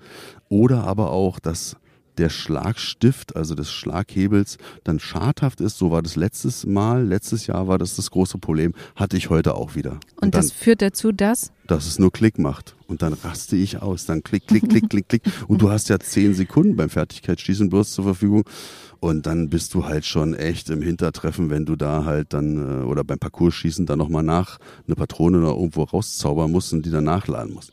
oder 0.48 0.84
aber 0.84 1.10
auch, 1.12 1.38
dass 1.38 1.76
der 2.18 2.30
Schlagstift, 2.30 3.36
also 3.36 3.54
des 3.54 3.70
Schlaghebels, 3.70 4.58
dann 4.84 4.98
schadhaft 4.98 5.60
ist. 5.60 5.78
So 5.78 5.90
war 5.90 6.02
das 6.02 6.16
letztes 6.16 6.66
Mal, 6.66 7.04
letztes 7.04 7.46
Jahr 7.46 7.68
war 7.68 7.78
das 7.78 7.96
das 7.96 8.10
große 8.10 8.38
Problem, 8.38 8.72
hatte 8.94 9.16
ich 9.16 9.30
heute 9.30 9.54
auch 9.54 9.74
wieder. 9.74 9.92
Und, 10.16 10.24
Und 10.24 10.34
das 10.34 10.52
führt 10.52 10.82
dazu, 10.82 11.12
dass? 11.12 11.52
Dass 11.66 11.86
es 11.86 11.98
nur 11.98 12.12
Klick 12.12 12.38
macht. 12.38 12.76
Und 12.86 13.02
dann 13.02 13.12
raste 13.12 13.56
ich 13.56 13.82
aus. 13.82 14.06
Dann 14.06 14.22
klick, 14.22 14.46
klick, 14.46 14.68
klick, 14.68 14.88
klick, 14.88 15.08
klick. 15.08 15.22
Und 15.48 15.60
du 15.60 15.70
hast 15.70 15.88
ja 15.88 15.98
zehn 15.98 16.34
Sekunden 16.34 16.76
beim 16.76 16.88
Fertigkeitsschießen 16.88 17.68
bloß 17.68 17.92
zur 17.92 18.04
Verfügung. 18.04 18.44
Und 19.00 19.26
dann 19.26 19.50
bist 19.50 19.74
du 19.74 19.84
halt 19.84 20.06
schon 20.06 20.34
echt 20.34 20.70
im 20.70 20.82
Hintertreffen, 20.82 21.50
wenn 21.50 21.66
du 21.66 21.76
da 21.76 22.04
halt 22.04 22.32
dann, 22.32 22.82
äh, 22.82 22.84
oder 22.84 23.04
beim 23.04 23.18
Parcours-Schießen 23.18 23.86
dann 23.86 23.98
nochmal 23.98 24.22
nach 24.22 24.58
eine 24.86 24.96
Patrone 24.96 25.38
oder 25.38 25.48
irgendwo 25.48 25.82
rauszaubern 25.82 26.50
musst 26.50 26.72
und 26.72 26.86
die 26.86 26.90
dann 26.90 27.04
nachladen 27.04 27.52
musst. 27.52 27.72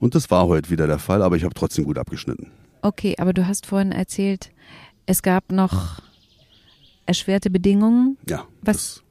Und 0.00 0.14
das 0.14 0.30
war 0.30 0.46
heute 0.46 0.70
wieder 0.70 0.86
der 0.86 0.98
Fall, 0.98 1.22
aber 1.22 1.36
ich 1.36 1.44
habe 1.44 1.54
trotzdem 1.54 1.84
gut 1.84 1.98
abgeschnitten. 1.98 2.50
Okay, 2.82 3.14
aber 3.18 3.32
du 3.32 3.46
hast 3.46 3.66
vorhin 3.66 3.92
erzählt, 3.92 4.50
es 5.06 5.22
gab 5.22 5.52
noch 5.52 6.00
erschwerte 7.06 7.50
Bedingungen. 7.50 8.18
Ja, 8.28 8.44
Was 8.60 9.02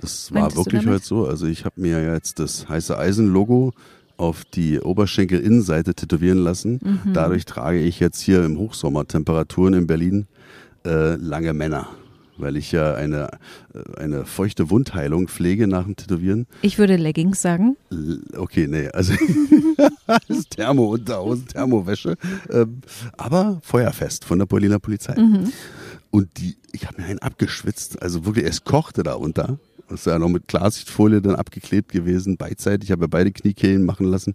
das, 0.00 0.30
das 0.30 0.34
war 0.34 0.54
wirklich 0.56 0.86
heute 0.86 1.04
so. 1.04 1.26
Also 1.26 1.46
ich 1.46 1.64
habe 1.64 1.80
mir 1.80 2.02
jetzt 2.12 2.38
das 2.38 2.68
heiße 2.68 2.98
Eisen-Logo 2.98 3.72
auf 4.16 4.44
die 4.44 4.80
Oberschenkelinnenseite 4.80 5.94
tätowieren 5.94 6.38
lassen. 6.38 6.80
Mhm. 6.82 7.12
Dadurch 7.12 7.44
trage 7.44 7.80
ich 7.80 8.00
jetzt 8.00 8.20
hier 8.20 8.44
im 8.44 8.58
Hochsommer 8.58 9.06
Temperaturen 9.06 9.74
in 9.74 9.86
Berlin 9.86 10.26
äh, 10.84 11.16
lange 11.16 11.52
Männer 11.52 11.88
weil 12.40 12.56
ich 12.56 12.72
ja 12.72 12.94
eine, 12.94 13.30
äh, 13.74 14.00
eine 14.00 14.24
feuchte 14.24 14.70
Wundheilung 14.70 15.28
pflege 15.28 15.66
nach 15.66 15.84
dem 15.84 15.96
Tätowieren. 15.96 16.46
Ich 16.62 16.78
würde 16.78 16.96
Leggings 16.96 17.42
sagen. 17.42 17.76
okay, 18.36 18.66
nee, 18.68 18.88
also 18.88 19.14
das 20.28 20.48
Thermo-Unterhosen, 20.48 21.46
Thermowäsche, 21.48 22.16
ähm, 22.50 22.80
aber 23.16 23.60
feuerfest 23.62 24.24
von 24.24 24.38
der 24.38 24.46
Berliner 24.46 24.78
Polizei. 24.78 25.14
Mhm. 25.20 25.52
Und 26.10 26.38
die, 26.38 26.56
ich 26.72 26.86
habe 26.86 27.00
mir 27.00 27.08
einen 27.08 27.20
abgeschwitzt, 27.20 28.02
also 28.02 28.24
wirklich, 28.24 28.46
es 28.46 28.64
kochte 28.64 29.02
da 29.02 29.14
unter. 29.14 29.58
Das 29.88 30.00
ist 30.00 30.06
ja 30.06 30.18
noch 30.20 30.28
mit 30.28 30.46
Klarsichtfolie 30.46 31.20
dann 31.20 31.34
abgeklebt 31.34 31.90
gewesen, 31.90 32.36
beidseitig. 32.36 32.88
Ich 32.88 32.92
habe 32.92 33.02
ja 33.02 33.08
beide 33.08 33.32
Kniekehlen 33.32 33.84
machen 33.84 34.06
lassen. 34.06 34.34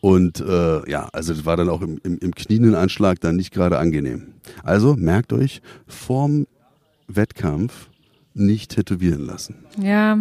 Und 0.00 0.40
äh, 0.40 0.88
ja, 0.88 1.08
also 1.12 1.34
das 1.34 1.44
war 1.44 1.56
dann 1.56 1.68
auch 1.68 1.82
im, 1.82 1.98
im, 2.04 2.18
im 2.18 2.32
Knienenanschlag 2.32 3.20
dann 3.20 3.36
nicht 3.36 3.52
gerade 3.52 3.78
angenehm. 3.78 4.34
Also 4.62 4.94
merkt 4.94 5.32
euch, 5.32 5.60
vorm 5.88 6.46
Wettkampf 7.06 7.90
nicht 8.34 8.72
tätowieren 8.72 9.26
lassen. 9.26 9.66
Ja, 9.78 10.18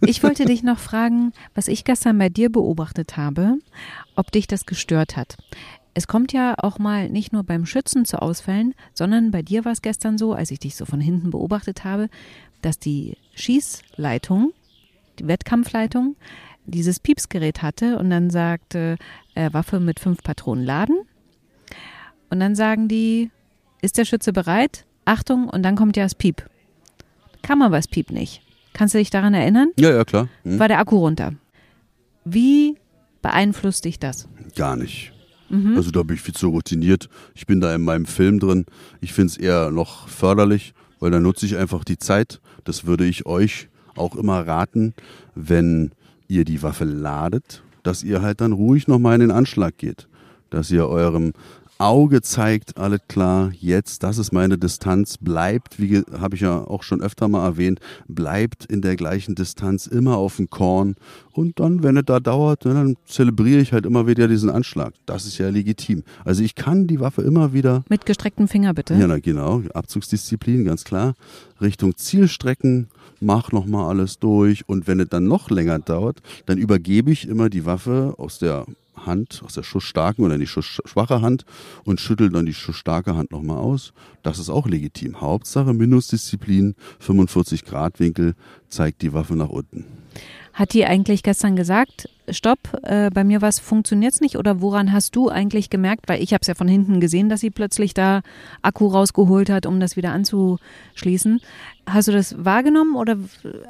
ich 0.00 0.22
wollte 0.22 0.44
dich 0.44 0.62
noch 0.62 0.78
fragen, 0.78 1.32
was 1.54 1.68
ich 1.68 1.84
gestern 1.84 2.18
bei 2.18 2.28
dir 2.28 2.50
beobachtet 2.50 3.16
habe, 3.16 3.58
ob 4.14 4.30
dich 4.30 4.46
das 4.46 4.66
gestört 4.66 5.16
hat. 5.16 5.36
Es 5.94 6.06
kommt 6.06 6.32
ja 6.32 6.54
auch 6.58 6.78
mal 6.78 7.08
nicht 7.08 7.32
nur 7.32 7.42
beim 7.42 7.64
Schützen 7.64 8.04
zu 8.04 8.20
Ausfällen, 8.20 8.74
sondern 8.92 9.30
bei 9.30 9.42
dir 9.42 9.64
war 9.64 9.72
es 9.72 9.82
gestern 9.82 10.18
so, 10.18 10.34
als 10.34 10.50
ich 10.50 10.58
dich 10.58 10.76
so 10.76 10.84
von 10.84 11.00
hinten 11.00 11.30
beobachtet 11.30 11.84
habe, 11.84 12.10
dass 12.60 12.78
die 12.78 13.16
Schießleitung, 13.34 14.52
die 15.18 15.26
Wettkampfleitung, 15.26 16.16
dieses 16.66 17.00
Piepsgerät 17.00 17.62
hatte 17.62 17.98
und 17.98 18.10
dann 18.10 18.28
sagte, 18.30 18.96
äh, 19.34 19.52
Waffe 19.52 19.80
mit 19.80 20.00
fünf 20.00 20.22
Patronen 20.22 20.64
laden. 20.64 20.96
Und 22.28 22.40
dann 22.40 22.54
sagen 22.54 22.88
die, 22.88 23.30
ist 23.80 23.98
der 23.98 24.04
Schütze 24.04 24.32
bereit? 24.32 24.84
Achtung, 25.06 25.48
und 25.48 25.62
dann 25.62 25.76
kommt 25.76 25.96
ja 25.96 26.02
das 26.02 26.14
Piep. 26.14 26.44
Kam 27.42 27.62
aber 27.62 27.76
das 27.76 27.88
Piep 27.88 28.10
nicht. 28.10 28.42
Kannst 28.74 28.94
du 28.94 28.98
dich 28.98 29.08
daran 29.08 29.32
erinnern? 29.32 29.70
Ja, 29.78 29.90
ja, 29.90 30.04
klar. 30.04 30.28
Hm. 30.42 30.58
War 30.58 30.68
der 30.68 30.78
Akku 30.78 30.98
runter. 30.98 31.32
Wie 32.24 32.76
beeinflusst 33.22 33.84
dich 33.86 33.98
das? 33.98 34.28
Gar 34.54 34.76
nicht. 34.76 35.12
Mhm. 35.48 35.76
Also 35.76 35.90
da 35.90 36.02
bin 36.02 36.16
ich 36.16 36.22
viel 36.22 36.34
zu 36.34 36.48
routiniert. 36.48 37.08
Ich 37.34 37.46
bin 37.46 37.60
da 37.60 37.74
in 37.74 37.82
meinem 37.82 38.04
Film 38.04 38.40
drin. 38.40 38.66
Ich 39.00 39.12
finde 39.12 39.30
es 39.30 39.36
eher 39.38 39.70
noch 39.70 40.08
förderlich, 40.08 40.74
weil 41.00 41.10
da 41.10 41.20
nutze 41.20 41.46
ich 41.46 41.56
einfach 41.56 41.84
die 41.84 41.98
Zeit. 41.98 42.40
Das 42.64 42.84
würde 42.84 43.06
ich 43.06 43.26
euch 43.26 43.68
auch 43.94 44.16
immer 44.16 44.46
raten, 44.46 44.92
wenn 45.34 45.92
ihr 46.28 46.44
die 46.44 46.62
Waffe 46.62 46.84
ladet, 46.84 47.62
dass 47.82 48.02
ihr 48.02 48.22
halt 48.22 48.40
dann 48.40 48.52
ruhig 48.52 48.88
nochmal 48.88 49.14
in 49.14 49.20
den 49.20 49.30
Anschlag 49.30 49.78
geht. 49.78 50.08
Dass 50.50 50.70
ihr 50.70 50.86
eurem 50.88 51.32
Auge 51.78 52.22
zeigt, 52.22 52.78
alles 52.78 53.00
klar, 53.06 53.52
jetzt, 53.60 54.02
das 54.02 54.16
ist 54.16 54.32
meine 54.32 54.56
Distanz, 54.56 55.18
bleibt, 55.18 55.78
wie 55.78 56.02
habe 56.18 56.34
ich 56.34 56.40
ja 56.40 56.66
auch 56.66 56.82
schon 56.82 57.02
öfter 57.02 57.28
mal 57.28 57.44
erwähnt, 57.44 57.80
bleibt 58.08 58.64
in 58.64 58.80
der 58.80 58.96
gleichen 58.96 59.34
Distanz, 59.34 59.86
immer 59.86 60.16
auf 60.16 60.36
dem 60.36 60.48
Korn. 60.48 60.96
Und 61.32 61.60
dann, 61.60 61.82
wenn 61.82 61.98
es 61.98 62.04
da 62.06 62.18
dauert, 62.18 62.64
ne, 62.64 62.72
dann 62.72 62.96
zelebriere 63.06 63.60
ich 63.60 63.74
halt 63.74 63.84
immer 63.84 64.06
wieder 64.06 64.26
diesen 64.26 64.48
Anschlag. 64.48 64.94
Das 65.04 65.26
ist 65.26 65.36
ja 65.36 65.50
legitim. 65.50 66.02
Also 66.24 66.42
ich 66.42 66.54
kann 66.54 66.86
die 66.86 66.98
Waffe 66.98 67.20
immer 67.20 67.52
wieder. 67.52 67.84
Mit 67.90 68.06
gestrecktem 68.06 68.48
Finger 68.48 68.72
bitte. 68.72 68.94
Ja, 68.94 69.06
na, 69.06 69.18
genau. 69.18 69.62
Abzugsdisziplin, 69.74 70.64
ganz 70.64 70.84
klar. 70.84 71.14
Richtung 71.60 71.94
Ziel 71.96 72.28
strecken, 72.28 72.88
mach 73.20 73.52
nochmal 73.52 73.90
alles 73.90 74.18
durch. 74.18 74.66
Und 74.66 74.86
wenn 74.86 74.98
es 74.98 75.10
dann 75.10 75.26
noch 75.26 75.50
länger 75.50 75.78
dauert, 75.78 76.22
dann 76.46 76.56
übergebe 76.56 77.10
ich 77.10 77.28
immer 77.28 77.50
die 77.50 77.66
Waffe 77.66 78.14
aus 78.16 78.38
der 78.38 78.64
Hand, 79.06 79.42
aus 79.44 79.54
der 79.54 79.62
schussstarken 79.62 80.24
oder 80.24 80.38
die 80.38 80.46
schussschwache 80.46 81.22
Hand 81.22 81.44
und 81.84 82.00
schüttelt 82.00 82.34
dann 82.34 82.46
die 82.46 82.54
schussstarke 82.54 83.16
Hand 83.16 83.32
nochmal 83.32 83.58
aus. 83.58 83.92
Das 84.22 84.38
ist 84.38 84.50
auch 84.50 84.66
legitim. 84.66 85.20
Hauptsache 85.20 85.72
Minusdisziplin, 85.72 86.74
45 87.00 87.64
Grad 87.64 88.00
Winkel, 88.00 88.34
zeigt 88.68 89.02
die 89.02 89.12
Waffe 89.12 89.36
nach 89.36 89.48
unten. 89.48 89.84
Hat 90.52 90.72
die 90.72 90.86
eigentlich 90.86 91.22
gestern 91.22 91.54
gesagt, 91.54 92.08
stopp, 92.30 92.58
äh, 92.82 93.10
bei 93.10 93.24
mir 93.24 93.42
was 93.42 93.58
funktioniert's 93.58 94.22
nicht 94.22 94.38
oder 94.38 94.62
woran 94.62 94.90
hast 94.90 95.14
du 95.14 95.28
eigentlich 95.28 95.68
gemerkt, 95.68 96.08
weil 96.08 96.22
ich 96.22 96.32
habe 96.32 96.40
es 96.40 96.46
ja 96.46 96.54
von 96.54 96.66
hinten 96.66 96.98
gesehen, 96.98 97.28
dass 97.28 97.40
sie 97.40 97.50
plötzlich 97.50 97.92
da 97.92 98.22
Akku 98.62 98.86
rausgeholt 98.86 99.50
hat, 99.50 99.66
um 99.66 99.80
das 99.80 99.96
wieder 99.96 100.12
anzuschließen. 100.12 101.40
Hast 101.88 102.08
du 102.08 102.12
das 102.12 102.34
wahrgenommen 102.44 102.96
oder 102.96 103.16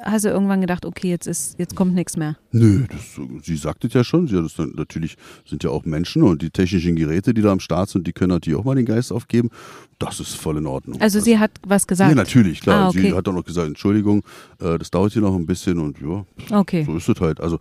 hast 0.03 0.25
du 0.25 0.29
irgendwann 0.29 0.59
gedacht, 0.59 0.85
okay, 0.85 1.09
jetzt 1.09 1.27
ist 1.27 1.59
jetzt 1.59 1.75
kommt 1.75 1.93
nichts 1.93 2.17
mehr? 2.17 2.35
Nö, 2.51 2.85
das, 2.89 3.45
sie 3.45 3.55
sagt 3.55 3.85
es 3.85 3.93
ja 3.93 4.03
schon. 4.03 4.27
Sie 4.27 4.35
hat 4.35 4.43
das 4.43 4.57
natürlich 4.57 5.17
sind 5.45 5.63
ja 5.63 5.69
auch 5.69 5.85
Menschen 5.85 6.23
und 6.23 6.41
die 6.41 6.49
technischen 6.49 6.95
Geräte, 6.95 7.35
die 7.35 7.43
da 7.43 7.51
am 7.51 7.59
Start 7.59 7.89
sind, 7.89 8.07
die 8.07 8.13
können 8.13 8.31
natürlich 8.31 8.57
auch 8.57 8.63
mal 8.63 8.75
den 8.75 8.85
Geist 8.85 9.11
aufgeben. 9.11 9.51
Das 9.99 10.19
ist 10.19 10.33
voll 10.33 10.57
in 10.57 10.65
Ordnung. 10.65 10.99
Also, 10.99 11.19
sie 11.19 11.37
hat 11.37 11.51
was 11.65 11.85
gesagt? 11.85 12.09
Ja, 12.09 12.15
natürlich, 12.15 12.61
klar. 12.61 12.85
Ah, 12.85 12.89
okay. 12.89 13.01
Sie 13.01 13.13
hat 13.13 13.27
auch 13.27 13.33
noch 13.33 13.45
gesagt, 13.45 13.67
Entschuldigung, 13.67 14.23
äh, 14.59 14.77
das 14.79 14.89
dauert 14.89 15.13
hier 15.13 15.21
noch 15.21 15.35
ein 15.35 15.45
bisschen 15.45 15.79
und 15.79 15.97
ja, 16.01 16.25
okay. 16.57 16.85
so 16.85 16.97
ist 16.97 17.09
es 17.09 17.21
halt. 17.21 17.39
Also 17.39 17.59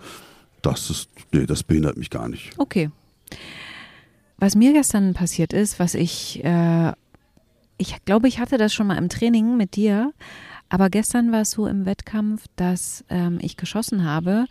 das 0.62 0.90
ist, 0.90 1.11
nee, 1.33 1.47
das 1.47 1.62
behindert 1.62 1.97
mich 1.97 2.11
gar 2.11 2.29
nicht. 2.29 2.51
Okay. 2.57 2.90
Was 4.38 4.55
mir 4.55 4.73
gestern 4.73 5.14
passiert 5.14 5.53
ist, 5.53 5.79
was 5.79 5.95
ich, 5.95 6.45
äh, 6.45 6.92
ich 7.79 7.97
glaube, 8.05 8.29
ich 8.29 8.39
hatte 8.39 8.59
das 8.59 8.73
schon 8.73 8.87
mal 8.87 8.99
im 8.99 9.09
Training 9.09 9.57
mit 9.57 9.77
dir, 9.77 10.12
aber 10.69 10.91
gestern 10.91 11.33
war 11.33 11.43
es 11.43 11.53
so 11.53 11.67
im 11.67 11.87
Wettkampf, 11.87 12.47
dass 12.57 13.05
ähm, 13.09 13.39
ich 13.41 13.57
geschossen 13.57 14.05
habe 14.05 14.47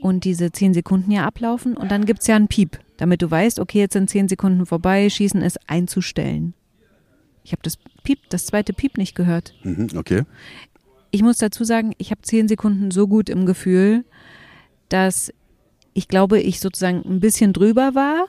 und 0.00 0.24
diese 0.24 0.52
zehn 0.52 0.72
Sekunden 0.72 1.10
ja 1.10 1.26
ablaufen 1.26 1.76
und 1.76 1.90
dann 1.90 2.06
gibt 2.06 2.20
es 2.20 2.26
ja 2.26 2.36
einen 2.36 2.48
Piep, 2.48 2.78
damit 2.96 3.22
du 3.22 3.30
weißt, 3.30 3.60
okay, 3.60 3.80
jetzt 3.80 3.92
sind 3.92 4.08
zehn 4.08 4.28
Sekunden 4.28 4.64
vorbei, 4.66 5.10
Schießen 5.10 5.42
ist 5.42 5.58
einzustellen. 5.68 6.54
Ich 7.44 7.52
habe 7.52 7.62
das 7.62 7.78
Piep, 8.02 8.18
das 8.28 8.46
zweite 8.46 8.72
Piep 8.72 8.96
nicht 8.96 9.14
gehört. 9.14 9.54
Mhm, 9.62 9.88
okay. 9.96 10.22
Ich 11.10 11.22
muss 11.22 11.38
dazu 11.38 11.64
sagen, 11.64 11.92
ich 11.98 12.10
habe 12.10 12.22
zehn 12.22 12.48
Sekunden 12.48 12.90
so 12.90 13.08
gut 13.08 13.28
im 13.28 13.46
Gefühl, 13.46 14.04
dass 14.88 15.32
ich 15.92 16.08
glaube, 16.08 16.40
ich 16.40 16.60
sozusagen 16.60 17.02
ein 17.04 17.20
bisschen 17.20 17.52
drüber 17.52 17.94
war, 17.94 18.26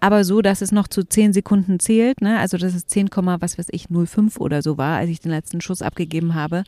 aber 0.00 0.24
so, 0.24 0.42
dass 0.42 0.62
es 0.62 0.72
noch 0.72 0.88
zu 0.88 1.04
zehn 1.04 1.32
Sekunden 1.32 1.78
zählt, 1.78 2.20
ne? 2.20 2.38
Also 2.38 2.56
dass 2.56 2.74
es 2.74 2.86
10, 2.86 3.10
was 3.14 3.58
weiß 3.58 3.68
ich, 3.70 3.86
05 3.88 4.38
oder 4.40 4.62
so 4.62 4.78
war, 4.78 4.98
als 4.98 5.10
ich 5.10 5.20
den 5.20 5.30
letzten 5.30 5.60
Schuss 5.60 5.82
abgegeben 5.82 6.34
habe. 6.34 6.64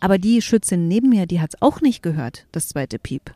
Aber 0.00 0.18
die 0.18 0.42
Schützin 0.42 0.88
neben 0.88 1.08
mir, 1.08 1.26
die 1.26 1.40
hat 1.40 1.54
es 1.54 1.62
auch 1.62 1.80
nicht 1.80 2.02
gehört, 2.02 2.46
das 2.52 2.68
zweite 2.68 2.98
Piep. 2.98 3.32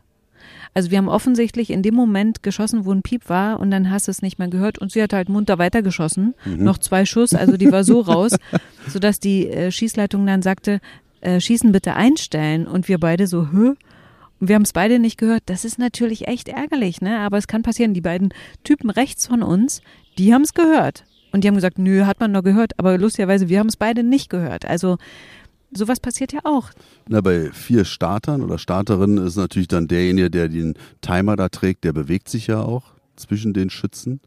Also 0.73 0.89
wir 0.89 0.97
haben 0.97 1.09
offensichtlich 1.09 1.69
in 1.69 1.83
dem 1.83 1.95
Moment 1.95 2.43
geschossen, 2.43 2.85
wo 2.85 2.91
ein 2.91 3.01
Piep 3.01 3.29
war 3.29 3.59
und 3.59 3.71
dann 3.71 3.91
hast 3.91 4.07
du 4.07 4.11
es 4.11 4.21
nicht 4.21 4.39
mehr 4.39 4.47
gehört 4.47 4.79
und 4.79 4.91
sie 4.91 5.01
hat 5.01 5.13
halt 5.13 5.29
munter 5.29 5.59
weitergeschossen. 5.59 6.33
Mhm. 6.45 6.63
Noch 6.63 6.77
zwei 6.77 7.05
Schuss, 7.05 7.33
also 7.33 7.57
die 7.57 7.71
war 7.71 7.83
so 7.83 7.99
raus, 8.01 8.35
sodass 8.87 9.19
die 9.19 9.49
äh, 9.49 9.71
Schießleitung 9.71 10.25
dann 10.25 10.41
sagte, 10.41 10.79
äh, 11.19 11.39
schießen 11.39 11.71
bitte 11.71 11.95
einstellen 11.95 12.67
und 12.67 12.87
wir 12.87 12.99
beide 12.99 13.27
so, 13.27 13.51
hö? 13.51 13.75
Wir 14.41 14.55
haben 14.55 14.63
es 14.63 14.73
beide 14.73 14.97
nicht 14.97 15.17
gehört. 15.17 15.43
Das 15.45 15.63
ist 15.65 15.77
natürlich 15.77 16.27
echt 16.27 16.49
ärgerlich, 16.49 16.99
ne? 16.99 17.19
Aber 17.19 17.37
es 17.37 17.47
kann 17.47 17.61
passieren. 17.61 17.93
Die 17.93 18.01
beiden 18.01 18.33
Typen 18.63 18.89
rechts 18.89 19.27
von 19.27 19.43
uns, 19.43 19.81
die 20.17 20.33
haben 20.33 20.41
es 20.41 20.55
gehört. 20.55 21.05
Und 21.31 21.43
die 21.43 21.47
haben 21.47 21.55
gesagt, 21.55 21.77
nö, 21.77 22.05
hat 22.05 22.19
man 22.19 22.31
nur 22.31 22.41
gehört. 22.41 22.77
Aber 22.79 22.97
lustigerweise, 22.97 23.49
wir 23.49 23.59
haben 23.59 23.67
es 23.67 23.77
beide 23.77 24.03
nicht 24.03 24.31
gehört. 24.31 24.65
Also 24.65 24.97
sowas 25.71 25.99
passiert 25.99 26.33
ja 26.33 26.39
auch. 26.43 26.71
Na, 27.07 27.21
bei 27.21 27.51
vier 27.51 27.85
Startern 27.85 28.41
oder 28.41 28.57
Starterinnen 28.57 29.23
ist 29.25 29.35
natürlich 29.35 29.67
dann 29.67 29.87
derjenige, 29.87 30.31
der 30.31 30.49
den 30.49 30.73
Timer 31.01 31.35
da 31.35 31.49
trägt, 31.49 31.83
der 31.83 31.93
bewegt 31.93 32.27
sich 32.27 32.47
ja 32.47 32.61
auch 32.61 32.95
zwischen 33.15 33.53
den 33.53 33.69
Schützen. 33.69 34.21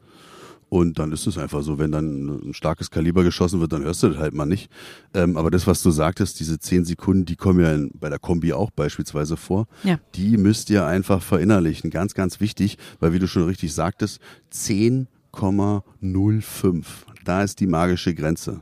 Und 0.75 0.99
dann 0.99 1.13
ist 1.13 1.29
es 1.29 1.39
einfach 1.39 1.63
so, 1.63 1.79
wenn 1.79 1.93
dann 1.93 2.49
ein 2.49 2.53
starkes 2.53 2.91
Kaliber 2.91 3.23
geschossen 3.23 3.61
wird, 3.61 3.73
dann 3.73 3.85
hörst 3.85 4.03
du 4.03 4.09
das 4.09 4.19
halt 4.19 4.35
mal 4.35 4.45
nicht. 4.45 4.69
Ähm, 5.15 5.37
aber 5.37 5.53
das, 5.53 5.69
was 5.69 5.85
du 5.85 5.93
sagtest, 5.93 6.41
diese 6.41 6.59
zehn 6.59 6.85
Sekunden, 6.85 7.27
die 7.27 7.37
kommen 7.37 7.61
ja 7.61 7.73
in, 7.73 7.93
bei 7.95 8.09
der 8.09 8.19
Kombi 8.19 8.53
auch 8.53 8.73
beispielsweise 8.73 9.37
vor. 9.37 9.69
Ja. 9.85 10.01
Die 10.17 10.37
müsst 10.37 10.71
ihr 10.71 10.85
einfach 10.85 11.23
verinnerlichen. 11.23 11.91
Ganz, 11.91 12.15
ganz 12.15 12.41
wichtig, 12.41 12.77
weil 12.99 13.13
wie 13.13 13.21
du 13.21 13.29
schon 13.29 13.45
richtig 13.45 13.73
sagtest, 13.73 14.19
10,05. 14.53 16.85
Da 17.25 17.45
ist 17.45 17.61
die 17.61 17.69
magische 17.69 18.13
Grenze. 18.13 18.61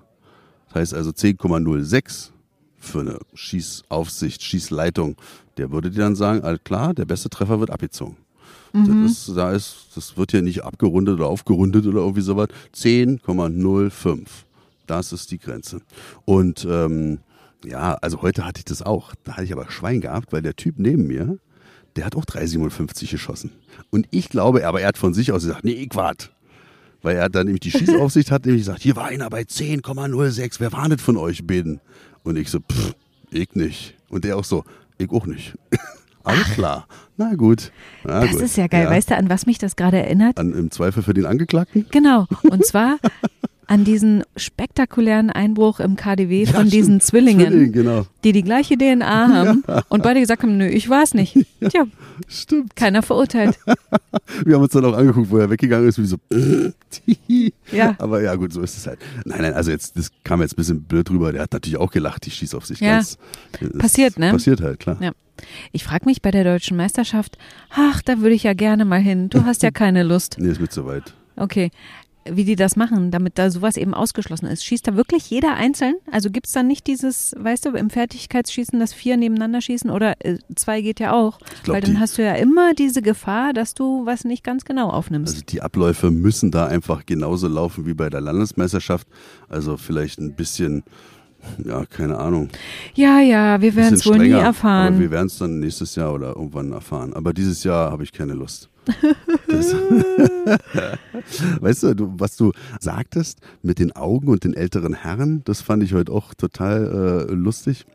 Das 0.66 0.74
heißt 0.74 0.92
also 0.92 1.12
10,06 1.12 2.28
für 2.76 3.00
eine 3.00 3.20
Schießaufsicht, 3.32 4.42
Schießleitung. 4.42 5.16
Der 5.56 5.72
würde 5.72 5.90
dir 5.90 6.00
dann 6.00 6.16
sagen, 6.16 6.42
all 6.42 6.58
klar, 6.58 6.92
der 6.92 7.06
beste 7.06 7.30
Treffer 7.30 7.58
wird 7.58 7.70
abgezogen. 7.70 8.18
Mhm. 8.72 9.04
Das, 9.04 9.12
ist, 9.12 9.36
da 9.36 9.52
ist, 9.52 9.88
das 9.94 10.16
wird 10.16 10.30
hier 10.30 10.42
nicht 10.42 10.64
abgerundet 10.64 11.16
oder 11.16 11.26
aufgerundet 11.26 11.86
oder 11.86 12.00
irgendwie 12.00 12.22
sowas. 12.22 12.48
10,05. 12.74 14.26
Das 14.86 15.12
ist 15.12 15.30
die 15.30 15.38
Grenze. 15.38 15.80
Und 16.24 16.66
ähm, 16.68 17.18
ja, 17.64 17.94
also 18.00 18.22
heute 18.22 18.44
hatte 18.44 18.58
ich 18.60 18.64
das 18.64 18.82
auch. 18.82 19.14
Da 19.24 19.32
hatte 19.32 19.44
ich 19.44 19.52
aber 19.52 19.70
Schwein 19.70 20.00
gehabt, 20.00 20.32
weil 20.32 20.42
der 20.42 20.56
Typ 20.56 20.76
neben 20.78 21.06
mir, 21.06 21.38
der 21.96 22.06
hat 22.06 22.16
auch 22.16 22.24
3,57 22.24 23.10
geschossen. 23.10 23.52
Und 23.90 24.06
ich 24.10 24.28
glaube, 24.28 24.66
aber 24.66 24.80
er 24.80 24.88
hat 24.88 24.98
von 24.98 25.14
sich 25.14 25.32
aus 25.32 25.42
gesagt, 25.42 25.64
nee, 25.64 25.72
ich 25.72 25.94
wart. 25.94 26.32
Weil 27.02 27.16
er 27.16 27.28
dann 27.28 27.46
nämlich 27.46 27.60
die 27.60 27.70
Schießaufsicht 27.70 28.30
hat 28.30 28.46
nämlich 28.46 28.62
gesagt, 28.62 28.82
hier 28.82 28.96
war 28.96 29.06
einer 29.06 29.28
bei 29.28 29.42
10,06, 29.42 30.60
wer 30.60 30.72
war 30.72 30.88
nicht 30.88 31.00
von 31.00 31.16
euch 31.16 31.46
beiden? 31.46 31.80
Und 32.22 32.36
ich 32.36 32.48
so, 32.48 32.60
pff, 32.60 32.94
ich 33.30 33.54
nicht. 33.54 33.94
Und 34.08 34.24
der 34.24 34.36
auch 34.36 34.44
so, 34.44 34.64
ich 34.98 35.10
auch 35.10 35.26
nicht. 35.26 35.54
Alles 36.24 36.50
klar. 36.54 36.86
Na 37.16 37.34
gut. 37.34 37.72
Na 38.04 38.20
Das 38.20 38.32
gut. 38.32 38.40
ist 38.42 38.56
ja 38.56 38.66
geil. 38.66 38.88
Weißt 38.88 39.10
du, 39.10 39.16
an 39.16 39.28
was 39.28 39.46
mich 39.46 39.58
das 39.58 39.76
gerade 39.76 39.98
erinnert? 39.98 40.38
An, 40.38 40.52
Im 40.52 40.70
Zweifel 40.70 41.02
für 41.02 41.14
den 41.14 41.26
Angeklagten? 41.26 41.86
Genau. 41.90 42.26
Und 42.44 42.64
zwar 42.66 42.96
an 43.66 43.84
diesen 43.84 44.24
spektakulären 44.36 45.30
Einbruch 45.30 45.80
im 45.80 45.96
KDW 45.96 46.46
von 46.46 46.64
Ja, 46.66 46.70
diesen 46.70 47.00
stimmt. 47.00 47.02
Zwillingen, 47.04 47.46
Zwilling, 47.48 47.72
genau. 47.72 48.06
die 48.24 48.32
die 48.32 48.42
gleiche 48.42 48.76
DNA 48.76 49.28
haben 49.28 49.64
und 49.88 50.02
beide 50.02 50.20
gesagt 50.20 50.42
haben, 50.42 50.56
nö, 50.58 50.66
ich 50.66 50.88
war 50.88 51.02
es 51.02 51.14
nicht. 51.14 51.34
Tja, 51.68 51.84
Stimmt. 52.28 52.76
keiner 52.76 53.02
verurteilt. 53.02 53.58
Wir 54.44 54.56
haben 54.56 54.62
uns 54.62 54.72
dann 54.72 54.84
auch 54.84 54.94
angeguckt, 54.96 55.30
wo 55.30 55.38
er 55.38 55.48
weggegangen 55.48 55.88
ist, 55.88 55.98
wie 55.98 56.06
so. 56.06 56.16
Ja. 57.70 57.94
Aber 57.98 58.20
ja, 58.22 58.34
gut, 58.34 58.52
so 58.52 58.60
ist 58.60 58.76
es 58.76 58.86
halt. 58.86 58.98
Nein, 59.24 59.40
nein, 59.42 59.54
also 59.54 59.70
jetzt, 59.70 59.96
das 59.96 60.10
kam 60.24 60.40
jetzt 60.42 60.52
ein 60.52 60.56
bisschen 60.56 60.82
blöd 60.82 61.10
rüber. 61.10 61.32
Der 61.32 61.42
hat 61.42 61.52
natürlich 61.52 61.78
auch 61.78 61.90
gelacht, 61.90 62.26
die 62.26 62.30
schießt 62.30 62.54
auf 62.54 62.66
sich 62.66 62.80
Ja. 62.80 62.96
ganz. 62.96 63.16
Passiert, 63.78 64.18
ne? 64.18 64.30
Passiert 64.32 64.60
halt, 64.60 64.80
klar. 64.80 64.98
Ja. 65.00 65.12
Ich 65.72 65.84
frage 65.84 66.04
mich 66.04 66.20
bei 66.20 66.30
der 66.30 66.44
deutschen 66.44 66.76
Meisterschaft, 66.76 67.38
ach, 67.70 68.02
da 68.02 68.18
würde 68.20 68.34
ich 68.34 68.42
ja 68.42 68.52
gerne 68.54 68.84
mal 68.84 69.00
hin. 69.00 69.30
Du 69.30 69.44
hast 69.44 69.62
ja 69.62 69.70
keine 69.70 70.02
Lust. 70.02 70.36
Nee, 70.38 70.50
ist 70.50 70.60
mir 70.60 70.68
zu 70.68 70.84
weit. 70.86 71.14
Okay. 71.36 71.70
Wie 72.30 72.44
die 72.44 72.56
das 72.56 72.76
machen, 72.76 73.10
damit 73.10 73.36
da 73.38 73.50
sowas 73.50 73.76
eben 73.76 73.94
ausgeschlossen 73.94 74.46
ist. 74.46 74.64
Schießt 74.64 74.86
da 74.86 74.94
wirklich 74.96 75.28
jeder 75.30 75.54
einzeln? 75.54 75.94
Also 76.10 76.30
gibt 76.30 76.46
es 76.46 76.52
da 76.52 76.62
nicht 76.62 76.86
dieses, 76.86 77.34
weißt 77.38 77.66
du, 77.66 77.70
im 77.70 77.90
Fertigkeitsschießen 77.90 78.78
das 78.78 78.92
vier 78.92 79.16
nebeneinander 79.16 79.60
schießen 79.60 79.90
oder 79.90 80.14
äh, 80.24 80.38
zwei 80.54 80.82
geht 80.82 81.00
ja 81.00 81.12
auch? 81.12 81.38
glaub, 81.64 81.74
Weil 81.74 81.82
dann 81.82 81.98
hast 81.98 82.18
du 82.18 82.22
ja 82.22 82.34
immer 82.34 82.74
diese 82.74 83.02
Gefahr, 83.02 83.52
dass 83.52 83.74
du 83.74 84.06
was 84.06 84.24
nicht 84.24 84.44
ganz 84.44 84.64
genau 84.64 84.90
aufnimmst. 84.90 85.34
Also 85.34 85.44
die 85.46 85.62
Abläufe 85.62 86.10
müssen 86.10 86.50
da 86.50 86.66
einfach 86.66 87.06
genauso 87.06 87.48
laufen 87.48 87.86
wie 87.86 87.94
bei 87.94 88.08
der 88.08 88.20
Landesmeisterschaft. 88.20 89.08
Also 89.48 89.76
vielleicht 89.76 90.20
ein 90.20 90.34
bisschen, 90.34 90.84
ja, 91.64 91.84
keine 91.86 92.18
Ahnung. 92.18 92.50
ja, 92.94 93.20
ja, 93.20 93.60
wir 93.60 93.74
werden 93.74 93.94
es 93.94 94.06
wohl 94.06 94.12
nie 94.18 94.26
strenger, 94.26 94.36
Aber 94.38 94.46
erfahren. 94.46 95.00
wir 95.00 95.10
werden 95.10 95.26
es 95.26 95.38
dann 95.38 95.58
nächstes 95.58 95.94
Jahr 95.96 96.14
oder 96.14 96.28
irgendwann 96.36 96.72
erfahren. 96.72 97.12
Aber 97.14 97.32
dieses 97.32 97.64
Jahr 97.64 97.90
habe 97.90 98.04
ich 98.04 98.12
keine 98.12 98.34
Lust. 98.34 98.68
Das, 99.48 99.74
weißt 101.60 101.82
du, 101.84 101.94
du, 101.94 102.14
was 102.18 102.36
du 102.36 102.52
sagtest 102.80 103.40
mit 103.62 103.78
den 103.78 103.92
Augen 103.92 104.28
und 104.28 104.44
den 104.44 104.54
älteren 104.54 104.94
Herren, 104.94 105.42
das 105.44 105.60
fand 105.60 105.82
ich 105.82 105.94
heute 105.94 106.12
auch 106.12 106.34
total 106.34 107.26
äh, 107.28 107.32
lustig. 107.32 107.86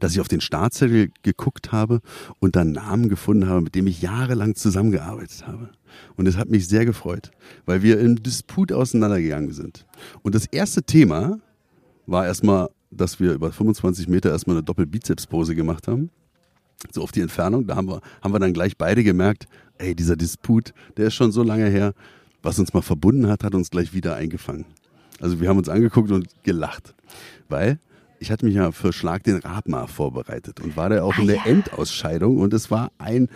Dass 0.00 0.12
ich 0.12 0.20
auf 0.20 0.28
den 0.28 0.40
Startzettel 0.40 1.10
geguckt 1.22 1.72
habe 1.72 2.00
und 2.40 2.56
dann 2.56 2.72
Namen 2.72 3.10
gefunden 3.10 3.48
habe, 3.48 3.60
mit 3.60 3.74
dem 3.74 3.86
ich 3.86 4.00
jahrelang 4.00 4.54
zusammengearbeitet 4.54 5.46
habe. 5.46 5.68
Und 6.16 6.26
es 6.26 6.36
hat 6.36 6.48
mich 6.48 6.66
sehr 6.66 6.84
gefreut, 6.86 7.30
weil 7.66 7.82
wir 7.82 8.00
im 8.00 8.22
Disput 8.22 8.72
auseinandergegangen 8.72 9.52
sind. 9.52 9.86
Und 10.22 10.34
das 10.34 10.46
erste 10.46 10.82
Thema 10.82 11.38
war 12.06 12.26
erstmal, 12.26 12.70
dass 12.90 13.20
wir 13.20 13.34
über 13.34 13.52
25 13.52 14.08
Meter 14.08 14.30
erstmal 14.30 14.56
eine 14.56 14.64
Doppelbizepspose 14.64 15.54
gemacht 15.54 15.86
haben. 15.86 16.10
So 16.92 17.02
auf 17.02 17.12
die 17.12 17.20
Entfernung. 17.20 17.66
Da 17.66 17.76
haben 17.76 17.88
wir, 17.88 18.00
haben 18.22 18.32
wir 18.32 18.38
dann 18.38 18.54
gleich 18.54 18.76
beide 18.76 19.04
gemerkt, 19.04 19.48
ey, 19.78 19.94
dieser 19.94 20.16
Disput, 20.16 20.72
der 20.96 21.06
ist 21.08 21.14
schon 21.14 21.32
so 21.32 21.42
lange 21.42 21.66
her. 21.68 21.94
Was 22.42 22.58
uns 22.58 22.72
mal 22.72 22.82
verbunden 22.82 23.26
hat, 23.28 23.42
hat 23.44 23.54
uns 23.54 23.70
gleich 23.70 23.92
wieder 23.92 24.14
eingefangen. 24.14 24.64
Also 25.20 25.40
wir 25.40 25.48
haben 25.48 25.58
uns 25.58 25.68
angeguckt 25.68 26.10
und 26.12 26.28
gelacht. 26.44 26.94
Weil 27.48 27.78
ich 28.20 28.30
hatte 28.30 28.46
mich 28.46 28.54
ja 28.54 28.70
für 28.72 28.92
Schlag 28.92 29.24
den 29.24 29.36
Rabmar 29.38 29.88
vorbereitet 29.88 30.60
und 30.60 30.76
war 30.76 30.88
da 30.88 31.02
auch 31.02 31.16
Ah, 31.16 31.20
in 31.20 31.26
der 31.26 31.36
ja. 31.36 31.46
Endausscheidung 31.46 32.38
und 32.38 32.52
es 32.52 32.70
war 32.70 32.90
ein, 32.98 33.28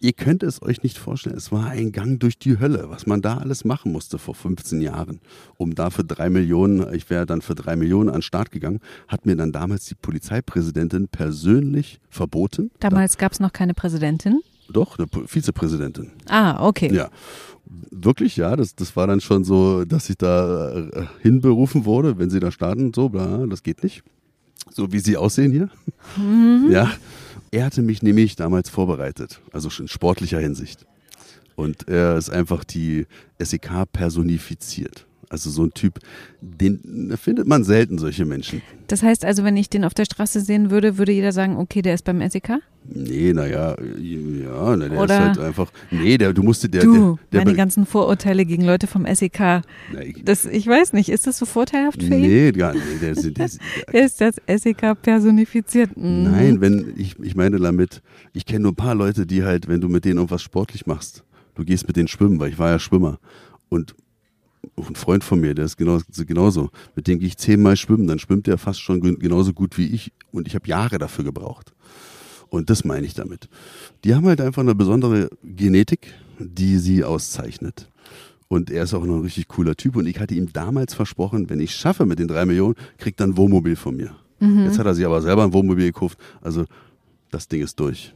ihr 0.00 0.12
könnt 0.12 0.42
es 0.42 0.62
euch 0.62 0.82
nicht 0.82 0.98
vorstellen, 0.98 1.36
es 1.36 1.52
war 1.52 1.66
ein 1.70 1.90
Gang 1.92 2.20
durch 2.20 2.38
die 2.38 2.58
Hölle, 2.58 2.86
was 2.88 3.06
man 3.06 3.22
da 3.22 3.38
alles 3.38 3.64
machen 3.64 3.92
musste 3.92 4.18
vor 4.18 4.34
15 4.34 4.80
Jahren, 4.82 5.20
um 5.56 5.74
da 5.74 5.90
für 5.90 6.04
drei 6.04 6.28
Millionen, 6.30 6.92
ich 6.94 7.08
wäre 7.10 7.24
dann 7.26 7.40
für 7.42 7.54
drei 7.54 7.76
Millionen 7.76 8.08
an 8.10 8.16
den 8.16 8.22
Start 8.22 8.50
gegangen, 8.50 8.80
hat 9.08 9.24
mir 9.26 9.36
dann 9.36 9.52
damals 9.52 9.86
die 9.86 9.94
Polizeipräsidentin 9.94 11.08
persönlich 11.08 12.00
verboten. 12.10 12.70
Damals 12.80 13.18
gab 13.18 13.32
es 13.32 13.40
noch 13.40 13.52
keine 13.52 13.74
Präsidentin. 13.74 14.40
Doch, 14.68 14.98
eine 14.98 15.08
Vizepräsidentin. 15.26 16.12
Ah, 16.28 16.66
okay. 16.66 16.92
Ja. 16.92 17.08
Wirklich, 17.90 18.36
ja, 18.36 18.54
das, 18.54 18.74
das 18.74 18.94
war 18.94 19.06
dann 19.06 19.20
schon 19.20 19.44
so, 19.44 19.84
dass 19.84 20.08
ich 20.08 20.16
da 20.16 20.70
äh, 20.72 21.06
hinberufen 21.22 21.84
wurde, 21.84 22.18
wenn 22.18 22.30
sie 22.30 22.40
da 22.40 22.50
starten, 22.50 22.92
so, 22.94 23.08
bla, 23.08 23.46
das 23.46 23.62
geht 23.62 23.82
nicht. 23.82 24.02
So 24.70 24.92
wie 24.92 24.98
sie 24.98 25.16
aussehen 25.16 25.52
hier. 25.52 25.68
Ja. 26.70 26.92
Er 27.50 27.64
hatte 27.64 27.82
mich 27.82 28.02
nämlich 28.02 28.36
damals 28.36 28.68
vorbereitet, 28.68 29.40
also 29.52 29.70
schon 29.70 29.84
in 29.84 29.88
sportlicher 29.88 30.40
Hinsicht. 30.40 30.84
Und 31.54 31.88
er 31.88 32.16
ist 32.16 32.28
einfach 32.28 32.64
die 32.64 33.06
SEK 33.38 33.90
personifiziert. 33.92 35.05
Also 35.28 35.50
so 35.50 35.64
ein 35.64 35.72
Typ, 35.72 35.98
den 36.40 37.12
findet 37.20 37.46
man 37.48 37.64
selten, 37.64 37.98
solche 37.98 38.24
Menschen. 38.24 38.62
Das 38.86 39.02
heißt 39.02 39.24
also, 39.24 39.42
wenn 39.42 39.56
ich 39.56 39.68
den 39.68 39.84
auf 39.84 39.92
der 39.94 40.04
Straße 40.04 40.40
sehen 40.40 40.70
würde, 40.70 40.98
würde 40.98 41.10
jeder 41.10 41.32
sagen, 41.32 41.56
okay, 41.56 41.82
der 41.82 41.94
ist 41.94 42.04
beim 42.04 42.20
SEK? 42.28 42.58
Nee, 42.88 43.32
naja, 43.32 43.74
ja, 44.00 44.76
na, 44.76 44.88
der 44.88 44.92
Oder- 45.00 45.14
ist 45.14 45.20
halt 45.20 45.38
einfach, 45.40 45.72
nee, 45.90 46.16
der, 46.16 46.32
du 46.32 46.44
musst 46.44 46.62
der, 46.72 46.82
du, 46.82 47.16
der, 47.32 47.40
der, 47.40 47.44
meine 47.44 47.56
ganzen 47.56 47.84
Vorurteile 47.84 48.44
gegen 48.46 48.64
Leute 48.64 48.86
vom 48.86 49.04
SEK. 49.12 49.40
na, 49.40 49.62
ich, 50.00 50.24
Das, 50.24 50.44
ich 50.44 50.64
weiß 50.68 50.92
nicht, 50.92 51.08
ist 51.08 51.26
das 51.26 51.38
so 51.38 51.46
vorteilhaft 51.46 52.00
für 52.00 52.14
ihn? 52.14 52.20
nee, 52.20 52.52
gar, 52.52 52.74
nee, 52.74 52.80
der, 53.00 53.10
ist- 53.10 53.36
der, 53.36 53.46
ist- 53.46 53.58
Ist 53.92 54.20
das 54.20 54.36
SEK 54.46 55.02
personifiziert? 55.02 55.96
Mhm. 55.96 56.22
Nein, 56.30 56.60
wenn 56.60 56.92
ich, 56.96 57.18
ich 57.20 57.34
meine 57.34 57.58
damit, 57.58 58.02
ich 58.32 58.46
kenne 58.46 58.60
nur 58.60 58.72
ein 58.72 58.76
paar 58.76 58.94
Leute, 58.94 59.26
die 59.26 59.42
halt, 59.42 59.66
wenn 59.66 59.80
du 59.80 59.88
mit 59.88 60.04
denen 60.04 60.18
irgendwas 60.18 60.42
sportlich 60.42 60.86
machst, 60.86 61.24
du 61.56 61.64
gehst 61.64 61.88
mit 61.88 61.96
denen 61.96 62.06
schwimmen, 62.06 62.38
weil 62.38 62.50
ich 62.50 62.58
war 62.60 62.70
ja 62.70 62.78
Schwimmer. 62.78 63.18
Und 63.68 63.96
ein 64.76 64.94
Freund 64.94 65.24
von 65.24 65.40
mir, 65.40 65.54
der 65.54 65.64
ist 65.64 65.76
genauso, 65.76 66.04
genauso. 66.26 66.70
Mit 66.94 67.06
dem 67.06 67.18
gehe 67.18 67.28
ich 67.28 67.36
zehnmal 67.36 67.76
schwimmen, 67.76 68.06
dann 68.06 68.18
schwimmt 68.18 68.46
der 68.46 68.58
fast 68.58 68.80
schon 68.80 69.00
gen- 69.00 69.18
genauso 69.18 69.52
gut 69.52 69.78
wie 69.78 69.86
ich. 69.86 70.12
Und 70.32 70.46
ich 70.48 70.54
habe 70.54 70.68
Jahre 70.68 70.98
dafür 70.98 71.24
gebraucht. 71.24 71.72
Und 72.48 72.70
das 72.70 72.84
meine 72.84 73.06
ich 73.06 73.14
damit. 73.14 73.48
Die 74.04 74.14
haben 74.14 74.26
halt 74.26 74.40
einfach 74.40 74.62
eine 74.62 74.74
besondere 74.74 75.28
Genetik, 75.42 76.14
die 76.38 76.78
sie 76.78 77.02
auszeichnet. 77.04 77.90
Und 78.48 78.70
er 78.70 78.84
ist 78.84 78.94
auch 78.94 79.04
noch 79.04 79.16
ein 79.16 79.22
richtig 79.22 79.48
cooler 79.48 79.74
Typ. 79.74 79.96
Und 79.96 80.06
ich 80.06 80.20
hatte 80.20 80.34
ihm 80.34 80.52
damals 80.52 80.94
versprochen, 80.94 81.50
wenn 81.50 81.58
ich 81.58 81.74
schaffe 81.74 82.06
mit 82.06 82.18
den 82.20 82.28
drei 82.28 82.44
Millionen, 82.44 82.76
kriegt 82.98 83.20
er 83.20 83.26
ein 83.26 83.36
Wohnmobil 83.36 83.74
von 83.76 83.96
mir. 83.96 84.14
Jetzt 84.64 84.78
hat 84.78 84.86
er 84.86 84.94
sich 84.94 85.04
aber 85.06 85.22
selber 85.22 85.42
ein 85.44 85.52
Wohnmobil 85.52 85.86
gekauft. 85.86 86.18
Also 86.42 86.64
das 87.30 87.48
Ding 87.48 87.62
ist 87.62 87.80
durch. 87.80 88.14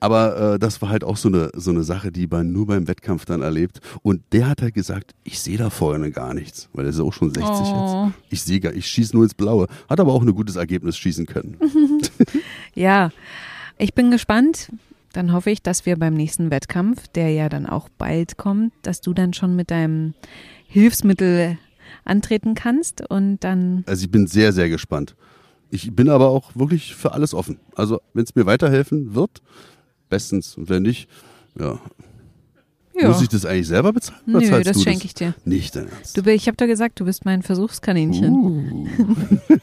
Aber 0.00 0.54
äh, 0.54 0.58
das 0.58 0.82
war 0.82 0.88
halt 0.90 1.04
auch 1.04 1.16
so 1.16 1.28
eine, 1.28 1.50
so 1.54 1.70
eine 1.70 1.82
Sache, 1.84 2.12
die 2.12 2.26
man 2.26 2.52
nur 2.52 2.66
beim 2.66 2.86
Wettkampf 2.88 3.24
dann 3.24 3.42
erlebt. 3.42 3.80
Und 4.02 4.22
der 4.32 4.48
hat 4.48 4.62
halt 4.62 4.74
gesagt, 4.74 5.14
ich 5.24 5.40
sehe 5.40 5.56
da 5.58 5.70
vorne 5.70 6.10
gar 6.10 6.34
nichts, 6.34 6.68
weil 6.72 6.84
er 6.84 6.90
ist 6.90 7.00
auch 7.00 7.12
schon 7.12 7.30
60 7.32 7.44
Oh. 7.48 8.06
jetzt. 8.06 8.14
Ich 8.30 8.42
sehe 8.42 8.60
gar, 8.60 8.72
ich 8.74 8.86
schieße 8.86 9.14
nur 9.16 9.24
ins 9.24 9.34
Blaue. 9.34 9.66
Hat 9.88 9.98
aber 10.00 10.12
auch 10.12 10.22
ein 10.22 10.34
gutes 10.34 10.56
Ergebnis 10.56 10.96
schießen 10.96 11.26
können. 11.26 11.56
Ja, 12.74 13.10
ich 13.78 13.94
bin 13.94 14.10
gespannt. 14.10 14.70
dann 15.12 15.32
hoffe 15.32 15.50
ich, 15.50 15.62
dass 15.62 15.86
wir 15.86 15.96
beim 15.98 16.12
nächsten 16.14 16.50
Wettkampf, 16.50 17.08
der 17.08 17.30
ja 17.30 17.48
dann 17.48 17.64
auch 17.66 17.88
bald 17.88 18.36
kommt, 18.36 18.72
dass 18.82 19.00
du 19.00 19.14
dann 19.14 19.32
schon 19.32 19.56
mit 19.56 19.70
deinem 19.70 20.12
Hilfsmittel 20.66 21.56
antreten 22.04 22.54
kannst 22.54 23.08
und 23.08 23.38
dann. 23.40 23.82
Also 23.86 24.04
ich 24.04 24.10
bin 24.10 24.26
sehr, 24.26 24.52
sehr 24.52 24.68
gespannt. 24.68 25.16
Ich 25.70 25.94
bin 25.96 26.08
aber 26.10 26.28
auch 26.28 26.54
wirklich 26.54 26.94
für 26.94 27.12
alles 27.12 27.32
offen. 27.34 27.58
Also 27.74 28.00
wenn 28.14 28.24
es 28.24 28.34
mir 28.34 28.46
weiterhelfen 28.46 29.14
wird, 29.14 29.40
bestens. 30.08 30.56
Und 30.56 30.68
wenn 30.68 30.82
nicht, 30.82 31.08
ja. 31.58 31.78
Ja. 32.98 33.08
Muss 33.08 33.20
ich 33.20 33.28
das 33.28 33.44
eigentlich 33.44 33.68
selber 33.68 33.92
bezahlen? 33.92 34.20
oder 34.34 34.40
Nö, 34.40 34.62
das 34.62 34.82
schenke 34.82 35.04
ich 35.04 35.12
dir. 35.12 35.34
Nicht 35.44 35.76
dein 35.76 35.88
Ernst. 35.88 36.16
Du, 36.16 36.22
ich 36.30 36.46
habe 36.46 36.56
doch 36.56 36.66
gesagt, 36.66 36.98
du 36.98 37.04
bist 37.04 37.26
mein 37.26 37.42
Versuchskaninchen. 37.42 38.32
Uh. 38.32 38.86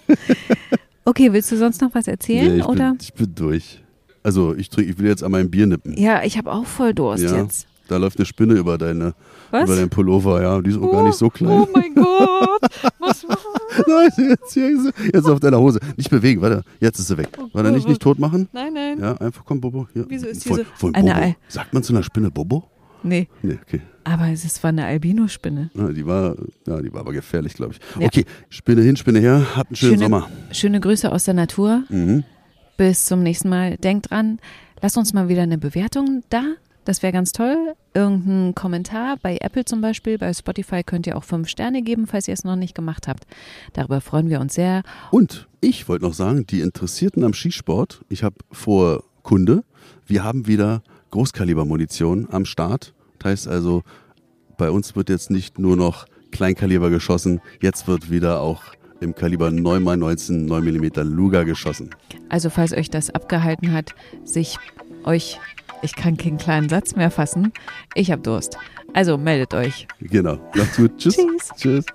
Okay, 1.05 1.33
willst 1.33 1.51
du 1.51 1.57
sonst 1.57 1.81
noch 1.81 1.93
was 1.93 2.07
erzählen 2.07 2.53
Nee, 2.53 2.59
ich, 2.59 2.65
oder? 2.65 2.91
bin, 2.91 2.97
ich 3.01 3.13
bin 3.13 3.35
durch. 3.35 3.81
Also 4.23 4.55
ich, 4.55 4.69
trink, 4.69 4.89
ich 4.89 4.97
will 4.97 5.07
jetzt 5.07 5.21
an 5.21 5.31
meinem 5.31 5.49
Bier 5.51 5.67
nippen. 5.67 5.97
Ja, 5.97 6.23
ich 6.23 6.37
habe 6.37 6.49
auch 6.51 6.65
voll 6.65 6.93
Durst 6.93 7.25
Ja. 7.25 7.41
jetzt. 7.43 7.67
Da 7.89 7.97
läuft 7.97 8.17
eine 8.17 8.25
Spinne 8.25 8.53
über 8.53 8.77
deine 8.77 9.13
Was? 9.51 9.65
über 9.65 9.75
deinen 9.75 9.89
Pullover, 9.89 10.41
ja. 10.41 10.61
Die 10.61 10.69
ist 10.69 10.79
auch 10.79 10.89
gar 10.91 11.03
nicht 11.03 11.17
so 11.17 11.29
klein. 11.29 11.59
Oh 11.59 11.67
mein 11.73 11.93
Gott. 11.93 12.61
Nein, 13.87 14.29
jetzt, 14.29 14.53
hier 14.53 14.91
jetzt 15.13 15.25
auf 15.27 15.39
deiner 15.39 15.59
Hose. 15.59 15.79
Nicht 15.97 16.09
bewegen, 16.09 16.41
warte. 16.41 16.63
Jetzt 16.79 16.99
ist 16.99 17.07
sie 17.07 17.17
weg. 17.17 17.29
Warte, 17.53 17.71
nicht, 17.71 17.87
nicht 17.87 18.01
tot 18.01 18.19
machen. 18.19 18.47
Nein, 18.53 18.73
nein. 18.73 18.99
Ja, 18.99 19.15
einfach 19.17 19.43
komm, 19.45 19.61
Bobo. 19.61 19.87
Hier. 19.93 20.05
Wieso 20.07 20.27
ist 20.27 20.47
Voll- 20.47 20.59
diese- 20.59 20.69
voll 20.75 20.91
eine 20.93 21.11
Bobo. 21.11 21.21
Ei- 21.25 21.35
Sagt 21.47 21.73
man 21.73 21.83
zu 21.83 21.93
einer 21.93 22.03
Spinne 22.03 22.31
Bobo? 22.31 22.63
Nee, 23.05 23.27
Nee, 23.41 23.57
okay. 23.61 23.81
aber 24.05 24.29
es 24.29 24.63
war 24.63 24.69
eine 24.69 24.85
Albino-Spinne. 24.85 25.71
Ja, 25.73 25.89
die 25.89 26.05
war, 26.05 26.35
ja, 26.65 26.81
die 26.81 26.93
war 26.93 27.01
aber 27.01 27.11
gefährlich, 27.11 27.53
glaube 27.53 27.73
ich. 27.73 27.99
Ja. 28.01 28.07
Okay, 28.07 28.23
Spinne 28.49 28.81
hin, 28.81 28.95
Spinne 28.95 29.19
her. 29.19 29.45
Habt 29.57 29.71
einen 29.71 29.75
schönen 29.75 29.93
Schöne- 29.95 30.03
Sommer. 30.05 30.29
Schöne 30.51 30.79
Grüße 30.79 31.11
aus 31.11 31.25
der 31.25 31.33
Natur. 31.33 31.83
Mhm. 31.89 32.23
Bis 32.77 33.05
zum 33.05 33.21
nächsten 33.21 33.49
Mal. 33.49 33.75
Denkt 33.77 34.09
dran, 34.09 34.39
lasst 34.81 34.97
uns 34.97 35.13
mal 35.13 35.27
wieder 35.27 35.41
eine 35.43 35.57
Bewertung 35.57 36.23
da. 36.29 36.43
Das 36.85 37.01
wäre 37.01 37.13
ganz 37.13 37.31
toll. 37.31 37.75
Irgendein 37.93 38.55
Kommentar 38.55 39.17
bei 39.21 39.37
Apple 39.39 39.65
zum 39.65 39.81
Beispiel. 39.81 40.17
Bei 40.17 40.33
Spotify 40.33 40.83
könnt 40.83 41.07
ihr 41.07 41.17
auch 41.17 41.23
fünf 41.23 41.47
Sterne 41.47 41.81
geben, 41.81 42.07
falls 42.07 42.27
ihr 42.27 42.33
es 42.33 42.43
noch 42.43 42.55
nicht 42.55 42.75
gemacht 42.75 43.07
habt. 43.07 43.25
Darüber 43.73 44.01
freuen 44.01 44.29
wir 44.29 44.41
uns 44.41 44.55
sehr. 44.55 44.83
Und 45.11 45.47
ich 45.61 45.87
wollte 45.87 46.05
noch 46.05 46.13
sagen, 46.13 46.45
die 46.45 46.61
Interessierten 46.61 47.23
am 47.23 47.33
Skisport, 47.33 48.03
ich 48.09 48.23
habe 48.23 48.35
vor 48.51 49.03
Kunde, 49.21 49.63
wir 50.05 50.23
haben 50.23 50.47
wieder 50.47 50.83
Großkalibermunition 51.11 52.27
am 52.31 52.45
Start. 52.45 52.93
Das 53.19 53.31
heißt 53.31 53.47
also, 53.47 53.83
bei 54.57 54.69
uns 54.69 54.95
wird 54.95 55.09
jetzt 55.09 55.31
nicht 55.31 55.59
nur 55.59 55.77
noch 55.77 56.05
Kleinkaliber 56.31 56.89
geschossen, 56.89 57.39
jetzt 57.61 57.87
wird 57.87 58.09
wieder 58.09 58.41
auch 58.41 58.63
im 58.99 59.13
Kaliber 59.15 59.47
9x19 59.47 60.45
9 60.47 60.63
mm 60.63 61.01
Luger 61.03 61.45
geschossen. 61.45 61.89
Also 62.29 62.49
falls 62.49 62.73
euch 62.73 62.89
das 62.89 63.09
abgehalten 63.09 63.71
hat, 63.71 63.93
sich 64.23 64.57
euch, 65.03 65.39
ich 65.83 65.95
kann 65.95 66.17
keinen 66.17 66.37
kleinen 66.37 66.69
Satz 66.69 66.95
mehr 66.95 67.11
fassen, 67.11 67.51
ich 67.93 68.11
habe 68.11 68.21
Durst. 68.21 68.57
Also 68.93 69.17
meldet 69.17 69.53
euch. 69.53 69.87
Genau. 69.99 70.37
Macht's 70.55 70.77
gut. 70.77 70.97
Tschüss. 70.97 71.15
Tschüss. 71.15 71.51
Tschüss. 71.57 71.85